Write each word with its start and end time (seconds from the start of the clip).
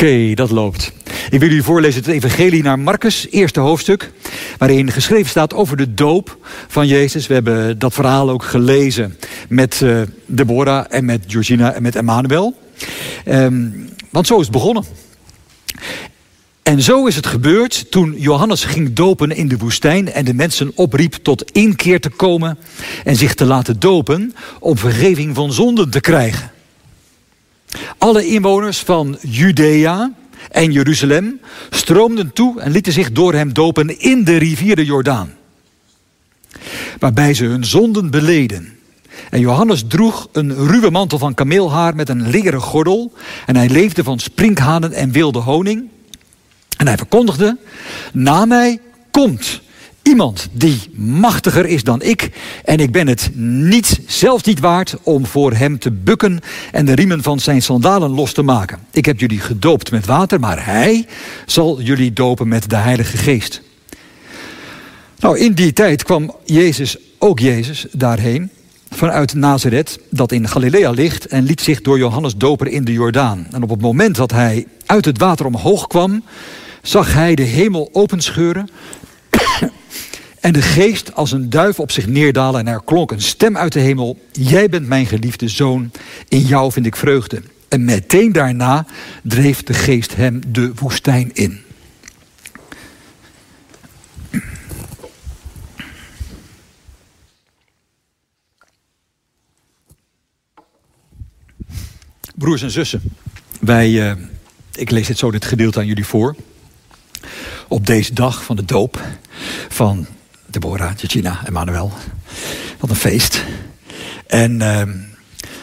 Oké, 0.00 0.34
dat 0.34 0.50
loopt. 0.50 0.92
Ik 1.30 1.40
wil 1.40 1.48
jullie 1.48 1.62
voorlezen 1.62 2.02
het 2.02 2.10
evangelie 2.10 2.62
naar 2.62 2.78
Marcus, 2.78 3.26
eerste 3.30 3.60
hoofdstuk. 3.60 4.12
Waarin 4.58 4.92
geschreven 4.92 5.28
staat 5.28 5.54
over 5.54 5.76
de 5.76 5.94
doop 5.94 6.36
van 6.68 6.86
Jezus. 6.86 7.26
We 7.26 7.34
hebben 7.34 7.78
dat 7.78 7.94
verhaal 7.94 8.30
ook 8.30 8.44
gelezen 8.44 9.16
met 9.48 9.80
uh, 9.80 10.00
Deborah 10.26 10.84
en 10.88 11.04
met 11.04 11.24
Georgina 11.26 11.72
en 11.72 11.82
met 11.82 11.96
Emmanuel. 11.96 12.54
Um, 13.28 13.88
want 14.10 14.26
zo 14.26 14.34
is 14.36 14.42
het 14.42 14.52
begonnen. 14.52 14.84
En 16.62 16.82
zo 16.82 17.06
is 17.06 17.16
het 17.16 17.26
gebeurd 17.26 17.90
toen 17.90 18.14
Johannes 18.18 18.64
ging 18.64 18.92
dopen 18.92 19.30
in 19.30 19.48
de 19.48 19.58
woestijn 19.58 20.12
en 20.12 20.24
de 20.24 20.34
mensen 20.34 20.72
opriep 20.74 21.14
tot 21.14 21.50
inkeer 21.50 22.00
te 22.00 22.10
komen 22.10 22.58
en 23.04 23.16
zich 23.16 23.34
te 23.34 23.44
laten 23.44 23.80
dopen 23.80 24.34
om 24.60 24.78
vergeving 24.78 25.34
van 25.34 25.52
zonden 25.52 25.90
te 25.90 26.00
krijgen. 26.00 26.50
Alle 27.98 28.26
inwoners 28.26 28.78
van 28.78 29.18
Judea 29.20 30.12
en 30.50 30.72
Jeruzalem 30.72 31.40
stroomden 31.70 32.32
toe 32.32 32.60
en 32.60 32.70
lieten 32.70 32.92
zich 32.92 33.12
door 33.12 33.34
hem 33.34 33.52
dopen 33.52 34.00
in 34.00 34.24
de 34.24 34.36
rivier 34.36 34.76
de 34.76 34.84
Jordaan. 34.84 35.34
Waarbij 36.98 37.34
ze 37.34 37.44
hun 37.44 37.64
zonden 37.64 38.10
beleden. 38.10 38.78
En 39.30 39.40
Johannes 39.40 39.84
droeg 39.88 40.28
een 40.32 40.54
ruwe 40.54 40.90
mantel 40.90 41.18
van 41.18 41.34
kameelhaar 41.34 41.94
met 41.94 42.08
een 42.08 42.30
leren 42.30 42.60
gordel. 42.60 43.12
En 43.46 43.56
hij 43.56 43.68
leefde 43.68 44.04
van 44.04 44.18
sprinkhanen 44.18 44.92
en 44.92 45.10
wilde 45.10 45.38
honing. 45.38 45.88
En 46.76 46.86
hij 46.86 46.96
verkondigde, 46.96 47.56
na 48.12 48.44
mij 48.44 48.80
komt 49.10 49.60
iemand 50.08 50.48
die 50.52 50.80
machtiger 50.94 51.66
is 51.66 51.82
dan 51.82 52.02
ik. 52.02 52.30
En 52.64 52.78
ik 52.78 52.92
ben 52.92 53.06
het 53.06 53.30
niet, 53.34 54.00
zelf 54.06 54.44
niet 54.44 54.60
waard 54.60 54.96
om 55.02 55.26
voor 55.26 55.52
hem 55.52 55.78
te 55.78 55.90
bukken 55.90 56.40
en 56.72 56.86
de 56.86 56.94
riemen 56.94 57.22
van 57.22 57.40
zijn 57.40 57.62
sandalen 57.62 58.10
los 58.10 58.32
te 58.32 58.42
maken. 58.42 58.78
Ik 58.92 59.04
heb 59.04 59.20
jullie 59.20 59.40
gedoopt 59.40 59.90
met 59.90 60.06
water, 60.06 60.40
maar 60.40 60.64
hij 60.64 61.06
zal 61.46 61.80
jullie 61.80 62.12
dopen 62.12 62.48
met 62.48 62.70
de 62.70 62.76
Heilige 62.76 63.16
Geest. 63.16 63.62
Nou, 65.18 65.38
in 65.38 65.52
die 65.52 65.72
tijd 65.72 66.02
kwam 66.02 66.34
Jezus, 66.44 66.96
ook 67.18 67.38
Jezus, 67.38 67.86
daarheen 67.92 68.50
vanuit 68.90 69.34
Nazareth, 69.34 69.98
dat 70.10 70.32
in 70.32 70.48
Galilea 70.48 70.90
ligt, 70.90 71.26
en 71.26 71.44
liet 71.44 71.60
zich 71.60 71.80
door 71.80 71.98
Johannes 71.98 72.36
dopen 72.36 72.70
in 72.70 72.84
de 72.84 72.92
Jordaan. 72.92 73.46
En 73.50 73.62
op 73.62 73.70
het 73.70 73.80
moment 73.80 74.16
dat 74.16 74.30
hij 74.30 74.66
uit 74.86 75.04
het 75.04 75.18
water 75.18 75.46
omhoog 75.46 75.86
kwam, 75.86 76.22
zag 76.82 77.12
hij 77.12 77.34
de 77.34 77.42
hemel 77.42 77.88
openscheuren 77.92 78.68
en 80.48 80.54
de 80.54 80.62
geest 80.62 81.14
als 81.14 81.32
een 81.32 81.50
duif 81.50 81.80
op 81.80 81.90
zich 81.90 82.06
neerdalen 82.06 82.60
en 82.60 82.66
er 82.66 82.82
klonk 82.84 83.10
een 83.10 83.20
stem 83.20 83.56
uit 83.56 83.72
de 83.72 83.80
hemel. 83.80 84.18
Jij 84.32 84.68
bent 84.68 84.86
mijn 84.86 85.06
geliefde 85.06 85.48
zoon, 85.48 85.90
in 86.28 86.40
jou 86.40 86.72
vind 86.72 86.86
ik 86.86 86.96
vreugde. 86.96 87.42
En 87.68 87.84
meteen 87.84 88.32
daarna 88.32 88.86
dreef 89.22 89.62
de 89.62 89.74
geest 89.74 90.16
hem 90.16 90.40
de 90.48 90.72
woestijn 90.74 91.30
in. 91.34 91.60
Broers 102.34 102.62
en 102.62 102.70
zussen, 102.70 103.02
wij, 103.60 103.90
uh, 103.90 104.12
ik 104.74 104.90
lees 104.90 105.06
dit 105.06 105.18
zo 105.18 105.30
dit 105.30 105.44
gedeelte 105.44 105.78
aan 105.78 105.86
jullie 105.86 106.06
voor. 106.06 106.36
Op 107.68 107.86
deze 107.86 108.14
dag 108.14 108.44
van 108.44 108.56
de 108.56 108.64
doop 108.64 109.02
van 109.68 110.06
Deborah, 110.50 110.94
Tjitjina 110.94 111.40
en 111.44 111.52
Manuel. 111.52 111.92
Wat 112.78 112.90
een 112.90 112.96
feest. 112.96 113.44
En 114.26 114.60
uh, 114.60 114.82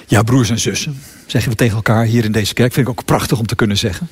ja, 0.07 0.23
broers 0.23 0.49
en 0.49 0.59
zussen, 0.59 1.01
zeggen 1.25 1.51
we 1.51 1.57
tegen 1.57 1.75
elkaar 1.75 2.05
hier 2.05 2.23
in 2.23 2.31
deze 2.31 2.53
kerk. 2.53 2.73
Vind 2.73 2.87
ik 2.87 2.99
ook 2.99 3.05
prachtig 3.05 3.39
om 3.39 3.45
te 3.45 3.55
kunnen 3.55 3.77
zeggen. 3.77 4.09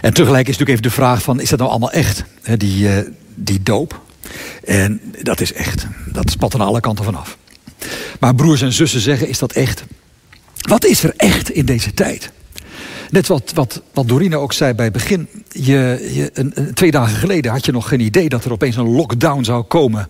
En 0.00 0.14
tegelijk 0.14 0.48
is 0.48 0.58
natuurlijk 0.58 0.70
even 0.70 0.82
de 0.82 0.90
vraag 0.90 1.22
van, 1.22 1.40
is 1.40 1.48
dat 1.48 1.58
nou 1.58 1.70
allemaal 1.70 1.92
echt? 1.92 2.24
Die, 2.56 2.88
uh, 2.88 2.98
die 3.34 3.62
doop. 3.62 4.00
En 4.64 5.00
dat 5.22 5.40
is 5.40 5.52
echt. 5.52 5.86
Dat 6.06 6.30
spat 6.30 6.54
aan 6.54 6.60
alle 6.60 6.80
kanten 6.80 7.04
vanaf. 7.04 7.38
Maar 8.20 8.34
broers 8.34 8.62
en 8.62 8.72
zussen 8.72 9.00
zeggen, 9.00 9.28
is 9.28 9.38
dat 9.38 9.52
echt? 9.52 9.84
Wat 10.60 10.84
is 10.84 11.04
er 11.04 11.14
echt 11.16 11.50
in 11.50 11.66
deze 11.66 11.94
tijd? 11.94 12.30
Net 13.12 13.26
wat, 13.26 13.52
wat, 13.54 13.82
wat 13.92 14.08
Dorina 14.08 14.36
ook 14.36 14.52
zei 14.52 14.74
bij 14.74 14.84
het 14.84 14.94
begin. 14.94 15.28
Je, 15.48 16.10
je, 16.14 16.30
een, 16.34 16.74
twee 16.74 16.90
dagen 16.90 17.16
geleden 17.16 17.50
had 17.50 17.66
je 17.66 17.72
nog 17.72 17.88
geen 17.88 18.00
idee 18.00 18.28
dat 18.28 18.44
er 18.44 18.52
opeens 18.52 18.76
een 18.76 18.90
lockdown 18.90 19.42
zou 19.42 19.62
komen. 19.62 20.08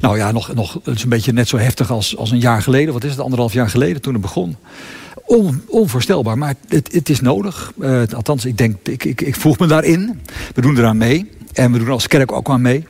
Nou 0.00 0.16
ja, 0.16 0.32
nog, 0.32 0.54
nog, 0.54 0.80
een 0.84 1.08
beetje 1.08 1.32
net 1.32 1.48
zo 1.48 1.56
heftig 1.56 1.90
als, 1.90 2.16
als 2.16 2.30
een 2.30 2.38
jaar 2.38 2.62
geleden. 2.62 2.92
Wat 2.92 3.04
is 3.04 3.10
het, 3.10 3.20
anderhalf 3.20 3.52
jaar 3.52 3.70
geleden 3.70 4.02
toen 4.02 4.12
het 4.12 4.22
begon. 4.22 4.56
On, 5.26 5.62
onvoorstelbaar, 5.66 6.38
maar 6.38 6.54
het, 6.68 6.92
het 6.92 7.08
is 7.08 7.20
nodig. 7.20 7.72
Uh, 7.78 8.02
althans, 8.14 8.44
ik 8.44 8.58
denk, 8.58 8.76
ik, 8.82 9.04
ik, 9.04 9.20
ik 9.20 9.36
voeg 9.36 9.58
me 9.58 9.66
daarin. 9.66 10.20
We 10.54 10.60
doen 10.60 10.78
eraan 10.78 10.96
mee. 10.96 11.30
En 11.52 11.72
we 11.72 11.78
doen 11.78 11.88
als 11.88 12.06
kerk 12.06 12.32
ook 12.32 12.50
aan 12.50 12.62
mee. 12.62 12.86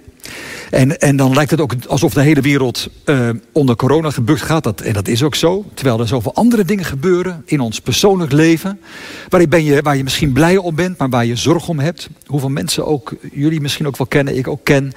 En, 0.71 1.01
en 1.01 1.17
dan 1.17 1.35
lijkt 1.35 1.51
het 1.51 1.61
ook 1.61 1.75
alsof 1.89 2.15
de 2.15 2.23
hele 2.23 2.41
wereld 2.41 2.89
uh, 3.05 3.29
onder 3.53 3.77
corona 3.77 4.11
gebukt 4.11 4.43
gaat. 4.43 4.63
Dat, 4.65 4.81
en 4.81 4.93
dat 4.93 5.09
is 5.09 5.23
ook 5.23 5.35
zo. 5.35 5.65
Terwijl 5.75 6.01
er 6.01 6.09
zoveel 6.09 6.35
andere 6.35 6.65
dingen 6.65 6.85
gebeuren 6.85 7.43
in 7.45 7.61
ons 7.61 7.81
persoonlijk 7.81 8.33
leven. 8.33 8.81
Waar, 9.29 9.49
ben 9.49 9.65
je, 9.65 9.83
waar 9.83 9.97
je 9.97 10.03
misschien 10.03 10.33
blij 10.33 10.57
om 10.57 10.75
bent, 10.75 10.99
maar 10.99 11.09
waar 11.09 11.27
je 11.27 11.37
zorg 11.37 11.69
om 11.69 11.79
hebt. 11.79 12.09
Hoeveel 12.27 12.49
mensen 12.49 12.87
ook, 12.87 13.15
jullie 13.33 13.61
misschien 13.61 13.87
ook 13.87 13.97
wel 13.97 14.07
kennen, 14.07 14.37
ik 14.37 14.49
ook 14.49 14.65
ken. 14.65 14.93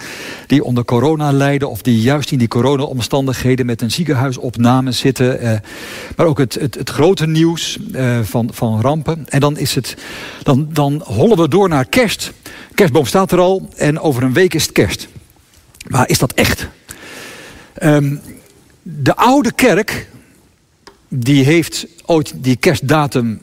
Die 0.47 0.63
onder 0.63 0.85
corona 0.85 1.31
lijden. 1.31 1.69
Of 1.69 1.81
die 1.81 2.01
juist 2.01 2.31
in 2.31 2.38
die 2.38 2.47
corona-omstandigheden 2.47 3.65
met 3.65 3.81
een 3.81 3.91
ziekenhuisopname 3.91 4.91
zitten. 4.91 5.44
Uh, 5.44 5.51
maar 6.15 6.25
ook 6.25 6.38
het, 6.38 6.53
het, 6.53 6.75
het 6.75 6.89
grote 6.89 7.27
nieuws 7.27 7.77
uh, 7.91 8.19
van, 8.23 8.50
van 8.53 8.81
rampen. 8.81 9.25
En 9.29 9.39
dan, 9.39 9.57
is 9.57 9.75
het, 9.75 9.95
dan, 10.44 10.67
dan 10.71 11.01
hollen 11.05 11.38
we 11.38 11.47
door 11.47 11.69
naar 11.69 11.85
kerst. 11.85 12.31
Kerstboom 12.75 13.05
staat 13.05 13.31
er 13.31 13.39
al 13.39 13.69
en 13.75 14.00
over 14.00 14.23
een 14.23 14.33
week 14.33 14.53
is 14.53 14.63
het 14.63 14.71
kerst. 14.71 15.07
Maar 15.93 16.09
is 16.09 16.17
dat 16.17 16.33
echt? 16.33 16.67
Um, 17.83 18.21
de 18.81 19.15
oude 19.15 19.51
kerk, 19.51 20.09
die 21.07 21.43
heeft 21.43 21.87
ooit 22.05 22.33
die 22.35 22.55
kerstdatum 22.55 23.41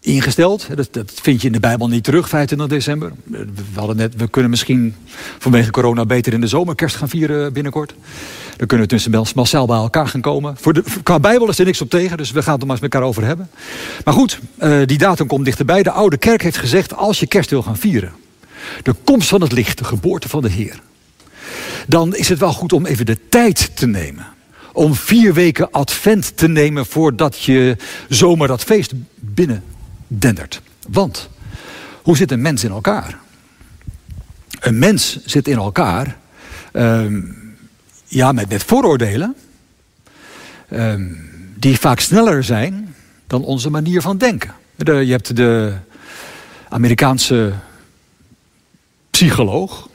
ingesteld. 0.00 0.66
Dat, 0.76 0.88
dat, 0.90 1.12
vind 1.22 1.40
je 1.40 1.46
in 1.46 1.52
de 1.52 1.60
Bijbel 1.60 1.88
niet 1.88 2.04
terug, 2.04 2.28
25 2.28 2.76
december. 2.76 3.12
We, 3.24 3.44
hadden 3.74 3.96
net, 3.96 4.16
we 4.16 4.28
kunnen 4.28 4.50
misschien 4.50 4.94
vanwege 5.38 5.70
corona 5.70 6.06
beter 6.06 6.32
in 6.32 6.40
de 6.40 6.46
zomer 6.46 6.74
kerst 6.74 6.96
gaan 6.96 7.08
vieren 7.08 7.52
binnenkort. 7.52 7.94
Dan 8.56 8.66
kunnen 8.66 8.86
we 8.86 8.92
tussen 8.92 9.24
massaal 9.34 9.66
bij 9.66 9.76
elkaar 9.76 10.08
gaan 10.08 10.20
komen. 10.20 10.56
Voor 10.56 10.72
de, 10.72 10.84
qua 11.02 11.20
Bijbel 11.20 11.48
is 11.48 11.58
er 11.58 11.64
niks 11.64 11.80
op 11.80 11.90
tegen, 11.90 12.16
dus 12.16 12.30
we 12.30 12.42
gaan 12.42 12.52
het 12.52 12.60
er 12.60 12.66
maar 12.66 12.76
eens 12.76 12.84
met 12.84 12.94
elkaar 12.94 13.08
over 13.08 13.24
hebben. 13.24 13.50
Maar 14.04 14.14
goed, 14.14 14.40
uh, 14.58 14.80
die 14.86 14.98
datum 14.98 15.26
komt 15.26 15.44
dichterbij. 15.44 15.82
De 15.82 15.90
oude 15.90 16.16
kerk 16.16 16.42
heeft 16.42 16.58
gezegd, 16.58 16.96
als 16.96 17.20
je 17.20 17.26
kerst 17.26 17.50
wil 17.50 17.62
gaan 17.62 17.76
vieren... 17.76 18.12
de 18.82 18.94
komst 19.04 19.28
van 19.28 19.40
het 19.40 19.52
licht, 19.52 19.78
de 19.78 19.84
geboorte 19.84 20.28
van 20.28 20.42
de 20.42 20.50
Heer 20.50 20.80
dan 21.86 22.14
is 22.14 22.28
het 22.28 22.38
wel 22.38 22.52
goed 22.52 22.72
om 22.72 22.86
even 22.86 23.06
de 23.06 23.28
tijd 23.28 23.76
te 23.76 23.86
nemen. 23.86 24.26
Om 24.72 24.94
vier 24.94 25.34
weken 25.34 25.70
advent 25.70 26.36
te 26.36 26.48
nemen 26.48 26.86
voordat 26.86 27.42
je 27.42 27.76
zomaar 28.08 28.48
dat 28.48 28.62
feest 28.62 28.92
binnen 29.14 29.62
dendert. 30.06 30.60
Want, 30.88 31.28
hoe 32.02 32.16
zit 32.16 32.30
een 32.30 32.42
mens 32.42 32.64
in 32.64 32.70
elkaar? 32.70 33.18
Een 34.60 34.78
mens 34.78 35.24
zit 35.24 35.48
in 35.48 35.56
elkaar, 35.56 36.16
um, 36.72 37.36
ja, 38.06 38.32
met, 38.32 38.64
vooroordelen, 38.64 39.34
um, 40.72 41.30
die 41.56 41.78
vaak 41.78 42.00
sneller 42.00 42.44
zijn 42.44 42.94
dan 43.26 43.44
onze 43.44 43.70
manier 43.70 44.00
van 44.00 44.18
denken. 44.18 44.54
De, 44.76 44.92
je 44.92 45.12
hebt 45.12 45.36
de 45.36 45.72
Amerikaanse 46.68 47.52
psycholoog, 49.10 49.88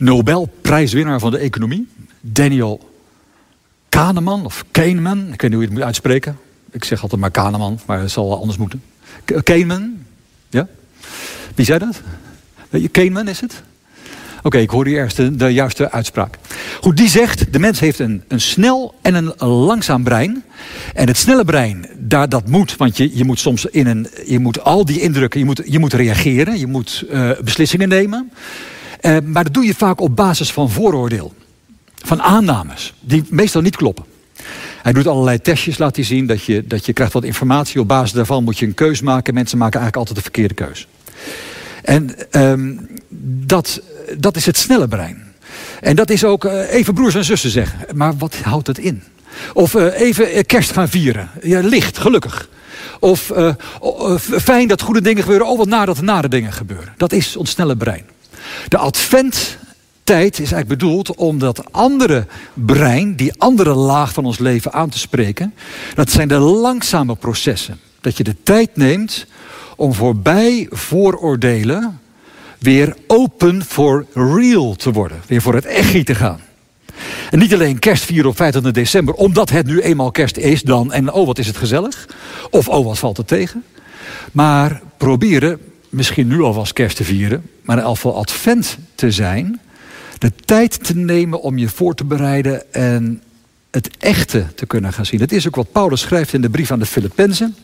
Nobelprijswinnaar 0.00 1.20
van 1.20 1.30
de 1.30 1.38
economie, 1.38 1.88
Daniel 2.20 2.90
Kahneman 3.88 4.44
of 4.44 4.64
Kahneman, 4.70 5.18
ik 5.18 5.40
weet 5.40 5.42
niet 5.42 5.52
hoe 5.52 5.60
je 5.60 5.66
het 5.66 5.74
moet 5.74 5.82
uitspreken. 5.82 6.38
Ik 6.70 6.84
zeg 6.84 7.02
altijd 7.02 7.20
maar 7.20 7.30
Kahneman, 7.30 7.80
maar 7.86 8.00
het 8.00 8.10
zal 8.10 8.40
anders 8.40 8.58
moeten. 8.58 8.82
Kahneman, 9.42 9.92
ja? 10.48 10.68
Wie 11.54 11.64
zei 11.64 11.78
dat? 11.78 12.00
Kahneman 12.90 13.28
is 13.28 13.40
het? 13.40 13.62
Oké, 14.42 14.58
ik 14.58 14.70
hoor 14.70 14.86
hier 14.86 14.98
eerst 14.98 15.38
de, 15.38 15.52
juiste 15.52 15.90
uitspraak. 15.90 16.38
Goed, 16.80 16.96
die 16.96 17.08
zegt, 17.08 17.52
de 17.52 17.58
mens 17.58 17.80
heeft 17.80 17.98
een, 17.98 18.22
een 18.28 18.40
snel 18.40 18.94
en 19.02 19.14
een 19.14 19.48
langzaam 19.48 20.04
brein. 20.04 20.44
En 20.94 21.06
het 21.06 21.16
snelle 21.16 21.44
brein, 21.44 21.86
daar, 21.98 22.28
dat 22.28 22.48
moet, 22.48 22.76
want 22.76 22.96
je, 22.96 23.16
je 23.16 23.24
moet 23.24 23.38
soms 23.38 23.64
in 23.66 23.86
een, 23.86 24.08
je 24.26 24.38
moet 24.38 24.64
al 24.64 24.84
die 24.84 25.00
indrukken, 25.00 25.40
je 25.40 25.46
moet, 25.46 25.62
je 25.64 25.78
moet 25.78 25.92
reageren, 25.92 26.58
je 26.58 26.66
moet 26.66 27.04
uh, 27.10 27.30
beslissingen 27.44 27.88
nemen. 27.88 28.30
Uh, 29.00 29.16
maar 29.24 29.44
dat 29.44 29.54
doe 29.54 29.64
je 29.64 29.74
vaak 29.74 30.00
op 30.00 30.16
basis 30.16 30.52
van 30.52 30.70
vooroordeel. 30.70 31.34
Van 31.94 32.22
aannames, 32.22 32.94
die 33.00 33.24
meestal 33.28 33.62
niet 33.62 33.76
kloppen. 33.76 34.04
Hij 34.82 34.92
doet 34.92 35.06
allerlei 35.06 35.40
testjes, 35.40 35.78
laat 35.78 35.96
hij 35.96 36.04
zien, 36.04 36.26
dat 36.26 36.44
je, 36.44 36.66
dat 36.66 36.86
je 36.86 36.92
krijgt 36.92 37.12
wat 37.12 37.24
informatie. 37.24 37.80
Op 37.80 37.88
basis 37.88 38.12
daarvan 38.12 38.44
moet 38.44 38.58
je 38.58 38.66
een 38.66 38.74
keus 38.74 39.00
maken. 39.00 39.34
Mensen 39.34 39.58
maken 39.58 39.80
eigenlijk 39.80 40.08
altijd 40.08 40.16
de 40.16 40.32
verkeerde 40.32 40.54
keus. 40.54 40.88
En 41.82 42.14
um, 42.30 42.88
dat, 43.46 43.80
dat 44.18 44.36
is 44.36 44.46
het 44.46 44.56
snelle 44.56 44.88
brein. 44.88 45.22
En 45.80 45.96
dat 45.96 46.10
is 46.10 46.24
ook 46.24 46.44
uh, 46.44 46.72
even 46.72 46.94
broers 46.94 47.14
en 47.14 47.24
zussen 47.24 47.50
zeggen. 47.50 47.96
Maar 47.96 48.16
wat 48.16 48.36
houdt 48.36 48.66
het 48.66 48.78
in? 48.78 49.02
Of 49.52 49.74
uh, 49.74 50.00
even 50.00 50.46
kerst 50.46 50.72
gaan 50.72 50.88
vieren. 50.88 51.30
Ja, 51.42 51.60
licht, 51.60 51.98
gelukkig. 51.98 52.48
Of 52.98 53.32
fijn 54.20 54.68
dat 54.68 54.82
goede 54.82 55.00
dingen 55.00 55.22
gebeuren. 55.22 55.46
Oh, 55.46 55.58
wat 55.58 55.66
naar 55.66 55.86
dat 55.86 55.96
er 55.96 56.04
nare 56.04 56.28
dingen 56.28 56.52
gebeuren. 56.52 56.94
Dat 56.96 57.12
is 57.12 57.36
ons 57.36 57.50
snelle 57.50 57.76
brein. 57.76 58.04
De 58.68 58.78
adventtijd 58.78 60.32
is 60.32 60.38
eigenlijk 60.38 60.68
bedoeld 60.68 61.14
om 61.14 61.38
dat 61.38 61.72
andere 61.72 62.26
brein, 62.54 63.16
die 63.16 63.32
andere 63.38 63.74
laag 63.74 64.12
van 64.12 64.24
ons 64.24 64.38
leven 64.38 64.72
aan 64.72 64.88
te 64.88 64.98
spreken. 64.98 65.54
Dat 65.94 66.10
zijn 66.10 66.28
de 66.28 66.38
langzame 66.38 67.16
processen. 67.16 67.80
Dat 68.00 68.16
je 68.16 68.24
de 68.24 68.36
tijd 68.42 68.76
neemt 68.76 69.26
om 69.76 69.94
voorbij 69.94 70.66
vooroordelen 70.70 72.00
weer 72.58 72.96
open 73.06 73.64
for 73.64 74.06
real 74.14 74.74
te 74.74 74.92
worden. 74.92 75.20
Weer 75.26 75.42
voor 75.42 75.54
het 75.54 75.64
echi 75.64 76.04
te 76.04 76.14
gaan. 76.14 76.40
En 77.30 77.38
niet 77.38 77.54
alleen 77.54 77.78
kerst 77.78 78.04
vieren 78.04 78.30
op 78.30 78.36
25 78.36 78.82
december, 78.82 79.14
omdat 79.14 79.50
het 79.50 79.66
nu 79.66 79.80
eenmaal 79.80 80.10
kerst 80.10 80.36
is 80.36 80.62
dan 80.62 80.92
en 80.92 81.12
oh 81.12 81.26
wat 81.26 81.38
is 81.38 81.46
het 81.46 81.56
gezellig. 81.56 82.08
Of 82.50 82.68
oh 82.68 82.84
wat 82.86 82.98
valt 82.98 83.18
er 83.18 83.24
tegen. 83.24 83.64
Maar 84.32 84.82
proberen, 84.96 85.60
misschien 85.90 86.26
nu 86.26 86.40
alvast 86.40 86.72
kerst 86.72 86.96
te 86.96 87.04
vieren, 87.04 87.42
maar 87.62 87.78
in 87.78 87.84
geval 87.84 88.16
advent 88.16 88.78
te 88.94 89.10
zijn. 89.10 89.60
De 90.18 90.32
tijd 90.44 90.84
te 90.84 90.96
nemen 90.96 91.42
om 91.42 91.58
je 91.58 91.68
voor 91.68 91.94
te 91.94 92.04
bereiden 92.04 92.72
en 92.72 93.22
het 93.70 93.90
echte 93.98 94.46
te 94.54 94.66
kunnen 94.66 94.92
gaan 94.92 95.06
zien. 95.06 95.20
Dat 95.20 95.32
is 95.32 95.46
ook 95.46 95.56
wat 95.56 95.72
Paulus 95.72 96.00
schrijft 96.00 96.32
in 96.32 96.40
de 96.40 96.50
brief 96.50 96.70
aan 96.70 96.78
de 96.78 96.86
Filippenzen. 96.86 97.56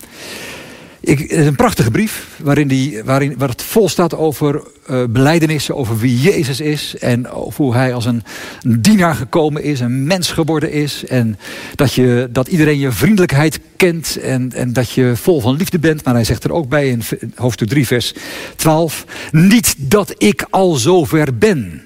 Ik, 1.06 1.18
het 1.18 1.30
is 1.30 1.46
een 1.46 1.56
prachtige 1.56 1.90
brief 1.90 2.26
waarin, 2.42 2.68
die, 2.68 3.04
waarin 3.04 3.34
waar 3.38 3.48
het 3.48 3.62
vol 3.62 3.88
staat 3.88 4.14
over 4.14 4.62
uh, 4.90 5.04
beleidenissen, 5.08 5.76
over 5.76 5.98
wie 5.98 6.20
Jezus 6.20 6.60
is 6.60 6.96
en 6.98 7.30
over 7.30 7.64
hoe 7.64 7.74
hij 7.74 7.94
als 7.94 8.04
een, 8.04 8.22
een, 8.62 8.82
dienaar 8.82 9.14
gekomen 9.14 9.62
is, 9.62 9.80
een 9.80 10.06
mens 10.06 10.32
geworden 10.32 10.72
is 10.72 11.04
en 11.04 11.38
dat, 11.74 11.92
je, 11.92 12.28
dat 12.32 12.48
iedereen 12.48 12.78
je 12.78 12.92
vriendelijkheid 12.92 13.60
kent 13.76 14.16
en, 14.16 14.52
en 14.52 14.72
dat 14.72 14.90
je 14.90 15.12
vol 15.16 15.40
van 15.40 15.56
liefde 15.56 15.78
bent. 15.78 16.04
Maar 16.04 16.14
hij 16.14 16.24
zegt 16.24 16.44
er 16.44 16.52
ook 16.52 16.68
bij 16.68 16.88
in 16.88 17.02
hoofdstuk 17.34 17.68
3 17.68 17.86
vers 17.86 18.14
12, 18.56 19.04
niet 19.30 19.74
dat 19.78 20.14
ik 20.18 20.46
al 20.50 20.74
zover 20.74 21.38
ben 21.38 21.84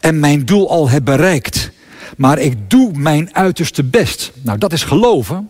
en 0.00 0.20
mijn 0.20 0.44
doel 0.44 0.70
al 0.70 0.88
heb 0.88 1.04
bereikt, 1.04 1.70
maar 2.16 2.38
ik 2.38 2.70
doe 2.70 2.92
mijn 2.94 3.34
uiterste 3.34 3.84
best. 3.84 4.32
Nou 4.42 4.58
dat 4.58 4.72
is 4.72 4.82
geloven 4.82 5.48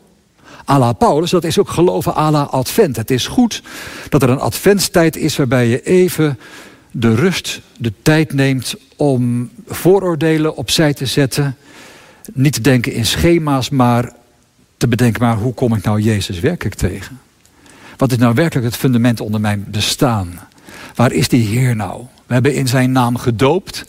à 0.69 0.79
la 0.79 0.93
Paulus, 0.93 1.31
dat 1.31 1.45
is 1.45 1.59
ook 1.59 1.69
geloven 1.69 2.17
à 2.17 2.31
la 2.31 2.43
Advent. 2.43 2.97
Het 2.97 3.11
is 3.11 3.27
goed 3.27 3.63
dat 4.09 4.23
er 4.23 4.31
een 4.31 4.39
adventstijd 4.39 5.17
is 5.17 5.37
waarbij 5.37 5.67
je 5.67 5.83
even 5.83 6.39
de 6.91 7.15
rust, 7.15 7.61
de 7.77 7.93
tijd 8.03 8.33
neemt 8.33 8.75
om 8.97 9.51
vooroordelen 9.67 10.57
opzij 10.57 10.95
te 10.95 11.07
zetten. 11.07 11.57
Niet 12.33 12.53
te 12.53 12.61
denken 12.61 12.93
in 12.93 13.07
schema's, 13.07 13.71
maar 13.71 14.13
te 14.77 14.89
bedenken, 14.89 15.23
maar 15.23 15.37
hoe 15.37 15.55
kom 15.55 15.75
ik 15.75 15.83
nou 15.83 16.01
Jezus 16.01 16.41
werkelijk 16.41 16.77
tegen? 16.77 17.21
Wat 17.97 18.13
is 18.13 18.19
nou 18.19 18.35
werkelijk 18.35 18.67
het 18.67 18.77
fundament 18.77 19.21
onder 19.21 19.41
mijn 19.41 19.65
bestaan? 19.69 20.41
Waar 20.95 21.13
is 21.13 21.29
die 21.29 21.47
Heer 21.47 21.77
nou? 21.77 22.05
We 22.27 22.33
hebben 22.33 22.55
in 22.55 22.69
zijn 22.69 22.93
naam 22.93 23.17
gedoopt. 23.17 23.85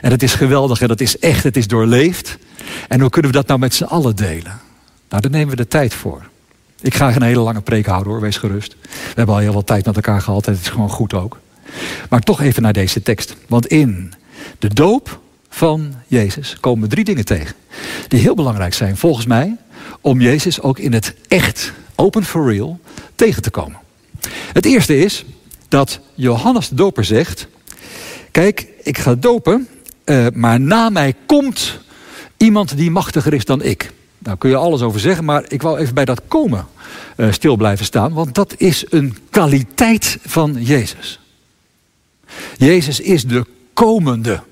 En 0.00 0.10
het 0.10 0.22
is 0.22 0.34
geweldig 0.34 0.80
en 0.80 0.88
dat 0.88 1.00
is 1.00 1.18
echt, 1.18 1.44
het 1.44 1.56
is 1.56 1.66
doorleefd. 1.66 2.38
En 2.88 3.00
hoe 3.00 3.10
kunnen 3.10 3.30
we 3.30 3.36
dat 3.36 3.46
nou 3.46 3.60
met 3.60 3.74
z'n 3.74 3.84
allen 3.84 4.16
delen? 4.16 4.60
Nou, 5.08 5.22
daar 5.22 5.30
nemen 5.30 5.48
we 5.48 5.56
de 5.56 5.68
tijd 5.68 5.94
voor. 5.94 6.22
Ik 6.80 6.94
ga 6.94 7.12
geen 7.12 7.22
hele 7.22 7.40
lange 7.40 7.60
preek 7.60 7.86
houden 7.86 8.12
hoor, 8.12 8.20
wees 8.20 8.36
gerust. 8.36 8.76
We 8.82 9.12
hebben 9.14 9.34
al 9.34 9.40
heel 9.40 9.52
wat 9.52 9.66
tijd 9.66 9.86
met 9.86 9.96
elkaar 9.96 10.20
gehad 10.20 10.46
het 10.46 10.60
is 10.60 10.68
gewoon 10.68 10.90
goed 10.90 11.14
ook. 11.14 11.40
Maar 12.08 12.20
toch 12.20 12.40
even 12.40 12.62
naar 12.62 12.72
deze 12.72 13.02
tekst. 13.02 13.36
Want 13.48 13.66
in 13.66 14.12
de 14.58 14.74
doop 14.74 15.20
van 15.48 15.94
Jezus 16.06 16.56
komen 16.60 16.88
drie 16.88 17.04
dingen 17.04 17.24
tegen. 17.24 17.54
Die 18.08 18.20
heel 18.20 18.34
belangrijk 18.34 18.74
zijn 18.74 18.96
volgens 18.96 19.26
mij. 19.26 19.56
Om 20.00 20.20
Jezus 20.20 20.60
ook 20.60 20.78
in 20.78 20.92
het 20.92 21.14
echt, 21.28 21.72
open 21.94 22.24
for 22.24 22.52
real, 22.52 22.80
tegen 23.14 23.42
te 23.42 23.50
komen. 23.50 23.78
Het 24.52 24.64
eerste 24.64 24.98
is 24.98 25.24
dat 25.68 26.00
Johannes 26.14 26.68
de 26.68 26.74
doper 26.74 27.04
zegt. 27.04 27.46
Kijk, 28.30 28.66
ik 28.82 28.98
ga 28.98 29.14
dopen, 29.14 29.68
uh, 30.04 30.26
maar 30.32 30.60
na 30.60 30.90
mij 30.90 31.14
komt 31.26 31.78
iemand 32.36 32.76
die 32.76 32.90
machtiger 32.90 33.34
is 33.34 33.44
dan 33.44 33.62
ik. 33.62 33.92
Daar 34.24 34.36
kun 34.36 34.50
je 34.50 34.56
alles 34.56 34.82
over 34.82 35.00
zeggen, 35.00 35.24
maar 35.24 35.44
ik 35.48 35.62
wou 35.62 35.78
even 35.78 35.94
bij 35.94 36.04
dat 36.04 36.20
komen 36.28 36.66
uh, 37.16 37.32
stil 37.32 37.56
blijven 37.56 37.84
staan. 37.84 38.12
Want 38.12 38.34
dat 38.34 38.54
is 38.56 38.84
een 38.88 39.16
kwaliteit 39.30 40.18
van 40.26 40.56
Jezus. 40.58 41.20
Jezus 42.56 43.00
is 43.00 43.24
de 43.24 43.46
komende. 43.72 44.42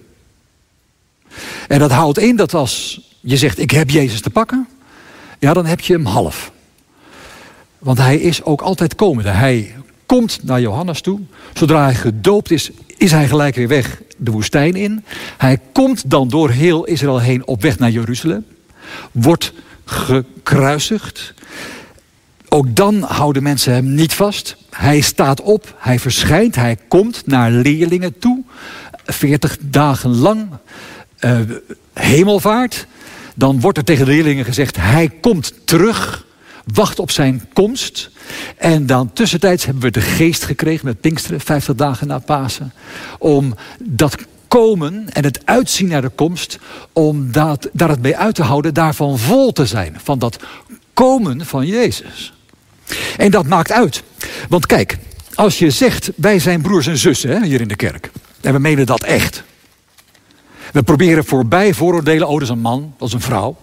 En 1.69 1.79
dat 1.79 1.91
houdt 1.91 2.19
in 2.19 2.37
dat 2.37 2.55
als 2.55 3.01
je 3.21 3.37
zegt, 3.37 3.59
ik 3.59 3.71
heb 3.71 3.91
Jezus 3.91 4.21
te 4.21 4.31
pakken, 4.31 4.69
ja, 5.39 5.53
dan 5.53 5.67
heb 5.67 5.81
je 5.81 5.93
hem 5.93 6.05
half. 6.05 6.53
Want 7.79 7.99
hij 7.99 8.17
is 8.17 8.43
ook 8.43 8.61
altijd 8.61 8.95
komende. 8.95 9.31
Hij 9.31 9.75
komt 10.07 10.43
naar 10.43 10.61
Johannes 10.61 11.01
toe. 11.01 11.21
Zodra 11.53 11.85
hij 11.85 11.95
gedoopt 11.95 12.51
is, 12.51 12.71
is 12.97 13.11
hij 13.11 13.29
gelijk 13.29 13.55
weer 13.55 13.69
weg 13.69 14.03
de 14.17 14.31
woestijn 14.31 14.75
in. 14.75 15.05
Hij 15.39 15.59
komt 15.73 16.11
dan 16.11 16.29
door 16.29 16.51
heel 16.51 16.85
Israël 16.85 17.21
heen 17.21 17.47
op 17.47 17.63
weg 17.63 17.79
naar 17.79 17.91
Jeruzalem 17.91 18.45
wordt 19.13 19.53
gekruisigd. 19.85 21.35
Ook 22.49 22.77
dan 22.77 23.03
houden 23.03 23.43
mensen 23.43 23.73
hem 23.73 23.95
niet 23.95 24.15
vast. 24.15 24.57
Hij 24.71 25.01
staat 25.01 25.41
op, 25.41 25.75
hij 25.79 25.99
verschijnt, 25.99 26.55
hij 26.55 26.77
komt 26.89 27.27
naar 27.27 27.51
leerlingen 27.51 28.19
toe. 28.19 28.43
40 29.05 29.59
dagen 29.61 30.17
lang 30.17 30.49
uh, 31.21 31.39
hemelvaart. 31.93 32.87
Dan 33.35 33.61
wordt 33.61 33.79
er 33.79 33.85
tegen 33.85 34.05
de 34.05 34.13
leerlingen 34.13 34.45
gezegd: 34.45 34.77
Hij 34.77 35.09
komt 35.21 35.53
terug. 35.65 36.27
Wacht 36.75 36.99
op 36.99 37.11
zijn 37.11 37.49
komst. 37.53 38.11
En 38.57 38.87
dan 38.87 39.13
tussentijds 39.13 39.65
hebben 39.65 39.83
we 39.83 39.91
de 39.91 40.01
geest 40.01 40.45
gekregen 40.45 40.87
met 40.87 41.01
Pinksteren, 41.01 41.41
50 41.41 41.75
dagen 41.75 42.07
na 42.07 42.19
Pasen. 42.19 42.73
Om 43.19 43.55
dat 43.79 44.17
komen 44.59 45.07
en 45.13 45.25
het 45.25 45.41
uitzien 45.45 45.89
naar 45.89 46.03
de 46.03 46.09
komst, 46.09 46.59
om 46.93 47.33
dat, 47.33 47.69
daar 47.73 47.89
het 47.89 48.03
mee 48.03 48.17
uit 48.17 48.35
te 48.35 48.43
houden, 48.43 48.75
daarvan 48.75 49.19
vol 49.19 49.53
te 49.53 49.67
zijn. 49.67 49.97
Van 50.03 50.19
dat 50.19 50.39
komen 50.95 51.47
van 51.47 51.67
Jezus. 51.67 52.33
En 53.17 53.31
dat 53.31 53.47
maakt 53.47 53.73
uit. 53.73 54.03
Want 54.49 54.67
kijk, 54.67 54.99
als 55.35 55.59
je 55.59 55.71
zegt, 55.71 56.11
wij 56.17 56.39
zijn 56.39 56.63
broers 56.63 56.87
en 56.87 56.99
zussen 56.99 57.31
hè, 57.31 57.47
hier 57.47 57.61
in 57.61 57.69
de 57.69 57.77
kerk. 57.77 58.11
En 58.41 58.53
we 58.53 58.59
menen 58.59 58.87
dat 58.87 59.03
echt. 59.03 59.43
We 60.73 60.83
proberen 60.83 61.25
voorbij 61.25 61.75
vooroordelen, 61.75 62.27
oh 62.27 62.33
dat 62.33 62.43
is 62.43 62.49
een 62.49 62.61
man, 62.61 62.95
dat 62.99 63.09
is 63.09 63.15
een 63.15 63.21
vrouw. 63.21 63.57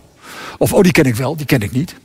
Of 0.58 0.74
oh 0.74 0.82
die 0.84 0.92
ken 0.92 1.06
ik 1.06 1.16
wel, 1.16 1.36
die 1.36 1.46
ken 1.46 1.62
ik 1.62 1.72
niet. 1.72 1.96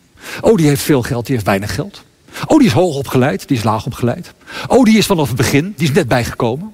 Oh 0.40 0.56
die 0.56 0.66
heeft 0.66 0.82
veel 0.82 1.02
geld, 1.02 1.26
die 1.26 1.34
heeft 1.34 1.46
weinig 1.46 1.74
geld. 1.74 2.02
Oh 2.46 2.58
die 2.58 2.66
is 2.66 2.72
hoog 2.72 2.96
opgeleid, 2.96 3.48
die 3.48 3.56
is 3.56 3.64
laag 3.64 3.86
opgeleid. 3.86 4.32
Oh 4.66 4.84
die 4.84 4.98
is 4.98 5.06
vanaf 5.06 5.28
het 5.28 5.36
begin, 5.36 5.74
die 5.76 5.88
is 5.88 5.94
net 5.94 6.08
bijgekomen. 6.08 6.73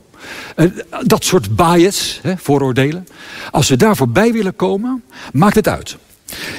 Eh, 0.56 0.66
dat 1.02 1.24
soort 1.24 1.56
bias, 1.56 2.20
vooroordelen. 2.36 3.06
Als 3.50 3.68
we 3.68 3.76
daar 3.76 3.96
voorbij 3.96 4.32
willen 4.32 4.56
komen, 4.56 5.02
maakt 5.32 5.54
het 5.54 5.68
uit. 5.68 5.96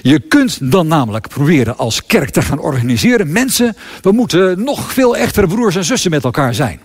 Je 0.01 0.20
kunt 0.20 0.72
dan 0.72 0.88
namelijk 0.88 1.28
proberen 1.28 1.78
als 1.78 2.06
kerk 2.06 2.30
te 2.30 2.42
gaan 2.42 2.60
organiseren. 2.60 3.32
Mensen, 3.32 3.75
we 4.01 4.12
moeten 4.12 4.63
nog 4.63 4.94
veel 4.94 5.18
echtere 5.18 5.48
broers 5.48 5.75
en 5.75 5.86
zussen 5.86 6.12
met 6.12 6.24
elkaar 6.24 6.54
zijn. 6.54 6.80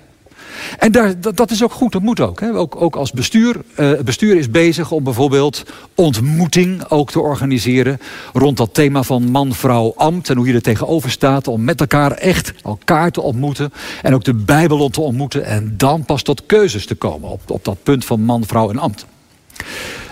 En 0.78 0.92
daar, 0.92 1.20
dat, 1.34 1.50
is 1.50 1.62
ook 1.62 1.72
goed, 1.72 1.92
dat 1.92 2.02
moet 2.02 2.20
ook. 2.20 2.40
Hè. 2.40 2.54
Ook, 2.54 2.80
ook 2.80 2.96
als 2.96 3.12
bestuur. 3.12 3.56
Uh, 3.56 3.88
het 3.88 4.04
bestuur 4.04 4.36
is 4.36 4.50
bezig 4.50 4.90
om 4.90 5.04
bijvoorbeeld 5.04 5.62
ontmoeting 5.94 6.88
ook 6.88 7.10
te 7.10 7.20
organiseren. 7.20 8.00
Rond 8.32 8.56
dat 8.56 8.74
thema 8.74 9.02
van 9.02 9.30
man, 9.30 9.54
vrouw, 9.54 9.92
ambt. 9.96 10.30
En 10.30 10.36
hoe 10.36 10.46
je 10.46 10.54
er 10.54 10.62
tegenover 10.62 11.10
staat. 11.10 11.48
Om 11.48 11.64
met 11.64 11.80
elkaar 11.80 12.12
echt 12.12 12.52
elkaar 12.62 13.10
te 13.10 13.20
ontmoeten. 13.20 13.72
En 14.02 14.14
ook 14.14 14.24
de 14.24 14.34
Bijbel 14.34 14.88
te 14.88 15.00
ontmoeten. 15.00 15.44
En 15.44 15.74
dan 15.76 16.04
pas 16.04 16.22
tot 16.22 16.46
keuzes 16.46 16.86
te 16.86 16.94
komen. 16.94 17.30
Op, 17.30 17.50
op 17.50 17.64
dat 17.64 17.82
punt 17.82 18.04
van 18.04 18.20
man, 18.20 18.44
vrouw 18.46 18.70
en 18.70 18.78
ambt. 18.78 19.06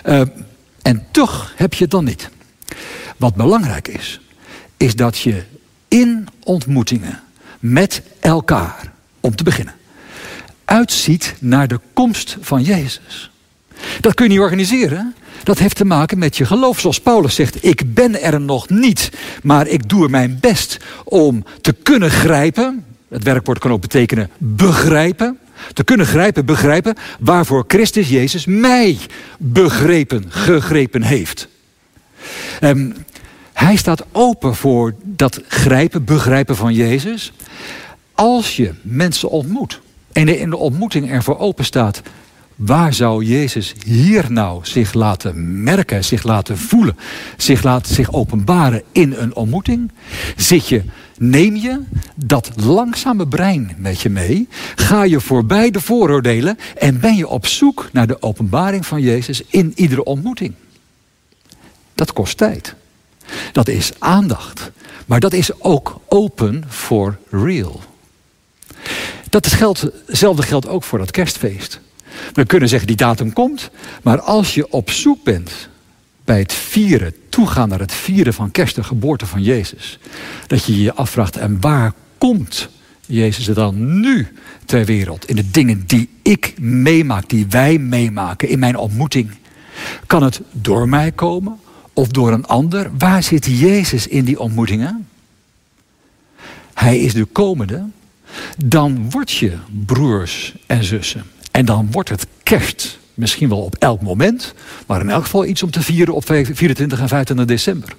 Uh, 0.06 0.20
en 0.82 1.06
toch 1.10 1.52
heb 1.56 1.74
je 1.74 1.82
het 1.82 1.92
dan 1.92 2.04
niet. 2.04 2.30
Wat 3.16 3.34
belangrijk 3.34 3.88
is. 3.88 4.20
Is 4.76 4.96
dat 4.96 5.18
je 5.18 5.42
in 5.88 6.28
ontmoetingen 6.42 7.20
met 7.58 8.02
elkaar. 8.20 8.92
Om 9.20 9.36
te 9.36 9.44
beginnen 9.44 9.74
uitziet 10.64 11.34
naar 11.38 11.68
de 11.68 11.80
komst 11.92 12.36
van 12.40 12.62
Jezus. 12.62 13.30
Dat 14.00 14.14
kun 14.14 14.24
je 14.24 14.30
niet 14.30 14.40
organiseren. 14.40 15.14
Dat 15.42 15.58
heeft 15.58 15.76
te 15.76 15.84
maken 15.84 16.18
met 16.18 16.36
je 16.36 16.44
geloof. 16.44 16.80
Zoals 16.80 17.00
Paulus 17.00 17.34
zegt, 17.34 17.64
ik 17.64 17.94
ben 17.94 18.22
er 18.22 18.40
nog 18.40 18.68
niet, 18.68 19.10
maar 19.42 19.66
ik 19.66 19.88
doe 19.88 20.08
mijn 20.08 20.38
best 20.40 20.78
om 21.04 21.44
te 21.60 21.72
kunnen 21.72 22.10
grijpen. 22.10 22.84
Het 23.08 23.22
werkwoord 23.22 23.58
kan 23.58 23.72
ook 23.72 23.80
betekenen 23.80 24.30
begrijpen. 24.38 25.38
Te 25.72 25.84
kunnen 25.84 26.06
grijpen, 26.06 26.46
begrijpen, 26.46 26.94
waarvoor 27.18 27.64
Christus 27.68 28.08
Jezus 28.08 28.46
mij 28.46 28.98
begrepen, 29.38 30.24
gegrepen 30.28 31.02
heeft. 31.02 31.48
Um, 32.60 32.94
hij 33.52 33.76
staat 33.76 34.04
open 34.12 34.54
voor 34.54 34.94
dat 35.02 35.40
grijpen, 35.48 36.04
begrijpen 36.04 36.56
van 36.56 36.74
Jezus. 36.74 37.32
Als 38.14 38.56
je 38.56 38.72
mensen 38.82 39.30
ontmoet 39.30 39.80
en 40.14 40.38
in 40.38 40.50
de 40.50 40.56
ontmoeting 40.56 41.10
ervoor 41.10 41.38
open 41.38 41.64
staat. 41.64 42.02
Waar 42.56 42.94
zou 42.94 43.24
Jezus 43.24 43.74
hier 43.84 44.32
nou 44.32 44.60
zich 44.62 44.92
laten 44.92 45.62
merken, 45.62 46.04
zich 46.04 46.22
laten 46.22 46.58
voelen, 46.58 46.96
zich 47.36 47.62
laten 47.62 47.94
zich 47.94 48.12
openbaren 48.12 48.82
in 48.92 49.12
een 49.12 49.34
ontmoeting? 49.34 49.92
Zit 50.36 50.68
je 50.68 50.82
neem 51.18 51.56
je 51.56 51.80
dat 52.14 52.50
langzame 52.56 53.26
brein 53.26 53.74
met 53.78 54.00
je 54.00 54.10
mee, 54.10 54.48
ga 54.74 55.02
je 55.02 55.20
voorbij 55.20 55.70
de 55.70 55.80
vooroordelen 55.80 56.58
en 56.78 57.00
ben 57.00 57.16
je 57.16 57.28
op 57.28 57.46
zoek 57.46 57.88
naar 57.92 58.06
de 58.06 58.22
openbaring 58.22 58.86
van 58.86 59.00
Jezus 59.00 59.42
in 59.48 59.72
iedere 59.74 60.04
ontmoeting. 60.04 60.54
Dat 61.94 62.12
kost 62.12 62.36
tijd. 62.36 62.74
Dat 63.52 63.68
is 63.68 63.92
aandacht. 63.98 64.70
Maar 65.06 65.20
dat 65.20 65.32
is 65.32 65.60
ook 65.60 66.00
open 66.08 66.64
for 66.68 67.18
real. 67.30 67.80
Dat 69.34 69.46
geldt, 69.46 69.86
hetzelfde 70.06 70.42
geldt 70.42 70.68
ook 70.68 70.82
voor 70.82 70.98
dat 70.98 71.10
kerstfeest. 71.10 71.80
We 72.32 72.46
kunnen 72.46 72.68
zeggen 72.68 72.86
die 72.86 72.96
datum 72.96 73.32
komt, 73.32 73.70
maar 74.02 74.20
als 74.20 74.54
je 74.54 74.70
op 74.70 74.90
zoek 74.90 75.24
bent 75.24 75.68
bij 76.24 76.38
het 76.38 76.52
vieren, 76.52 77.14
toegaan 77.28 77.68
naar 77.68 77.78
het 77.78 77.92
vieren 77.92 78.34
van 78.34 78.50
kerst, 78.50 78.74
de 78.74 78.84
geboorte 78.84 79.26
van 79.26 79.42
Jezus, 79.42 79.98
dat 80.46 80.64
je 80.64 80.82
je 80.82 80.94
afvraagt 80.94 81.36
en 81.36 81.60
waar 81.60 81.92
komt 82.18 82.68
Jezus 83.06 83.48
er 83.48 83.54
dan 83.54 84.00
nu 84.00 84.28
ter 84.64 84.84
wereld? 84.84 85.28
In 85.28 85.36
de 85.36 85.50
dingen 85.50 85.86
die 85.86 86.08
ik 86.22 86.54
meemaak, 86.60 87.28
die 87.28 87.46
wij 87.48 87.78
meemaken 87.78 88.48
in 88.48 88.58
mijn 88.58 88.76
ontmoeting. 88.76 89.30
Kan 90.06 90.22
het 90.22 90.40
door 90.50 90.88
mij 90.88 91.12
komen 91.12 91.58
of 91.92 92.08
door 92.08 92.32
een 92.32 92.46
ander? 92.46 92.90
Waar 92.98 93.22
zit 93.22 93.44
Jezus 93.44 94.06
in 94.06 94.24
die 94.24 94.40
ontmoetingen? 94.40 95.08
Hij 96.74 96.98
is 96.98 97.12
de 97.12 97.24
komende. 97.24 97.84
Dan 98.64 99.10
word 99.10 99.30
je 99.30 99.52
broers 99.86 100.54
en 100.66 100.84
zussen. 100.84 101.24
En 101.50 101.64
dan 101.64 101.88
wordt 101.90 102.08
het 102.08 102.26
kerst. 102.42 102.98
Misschien 103.14 103.48
wel 103.48 103.62
op 103.62 103.74
elk 103.74 104.02
moment. 104.02 104.54
Maar 104.86 105.00
in 105.00 105.10
elk 105.10 105.22
geval 105.22 105.46
iets 105.46 105.62
om 105.62 105.70
te 105.70 105.82
vieren 105.82 106.14
op 106.14 106.24
24 106.24 107.00
en 107.00 107.08
25 107.08 107.46
december. 107.46 107.96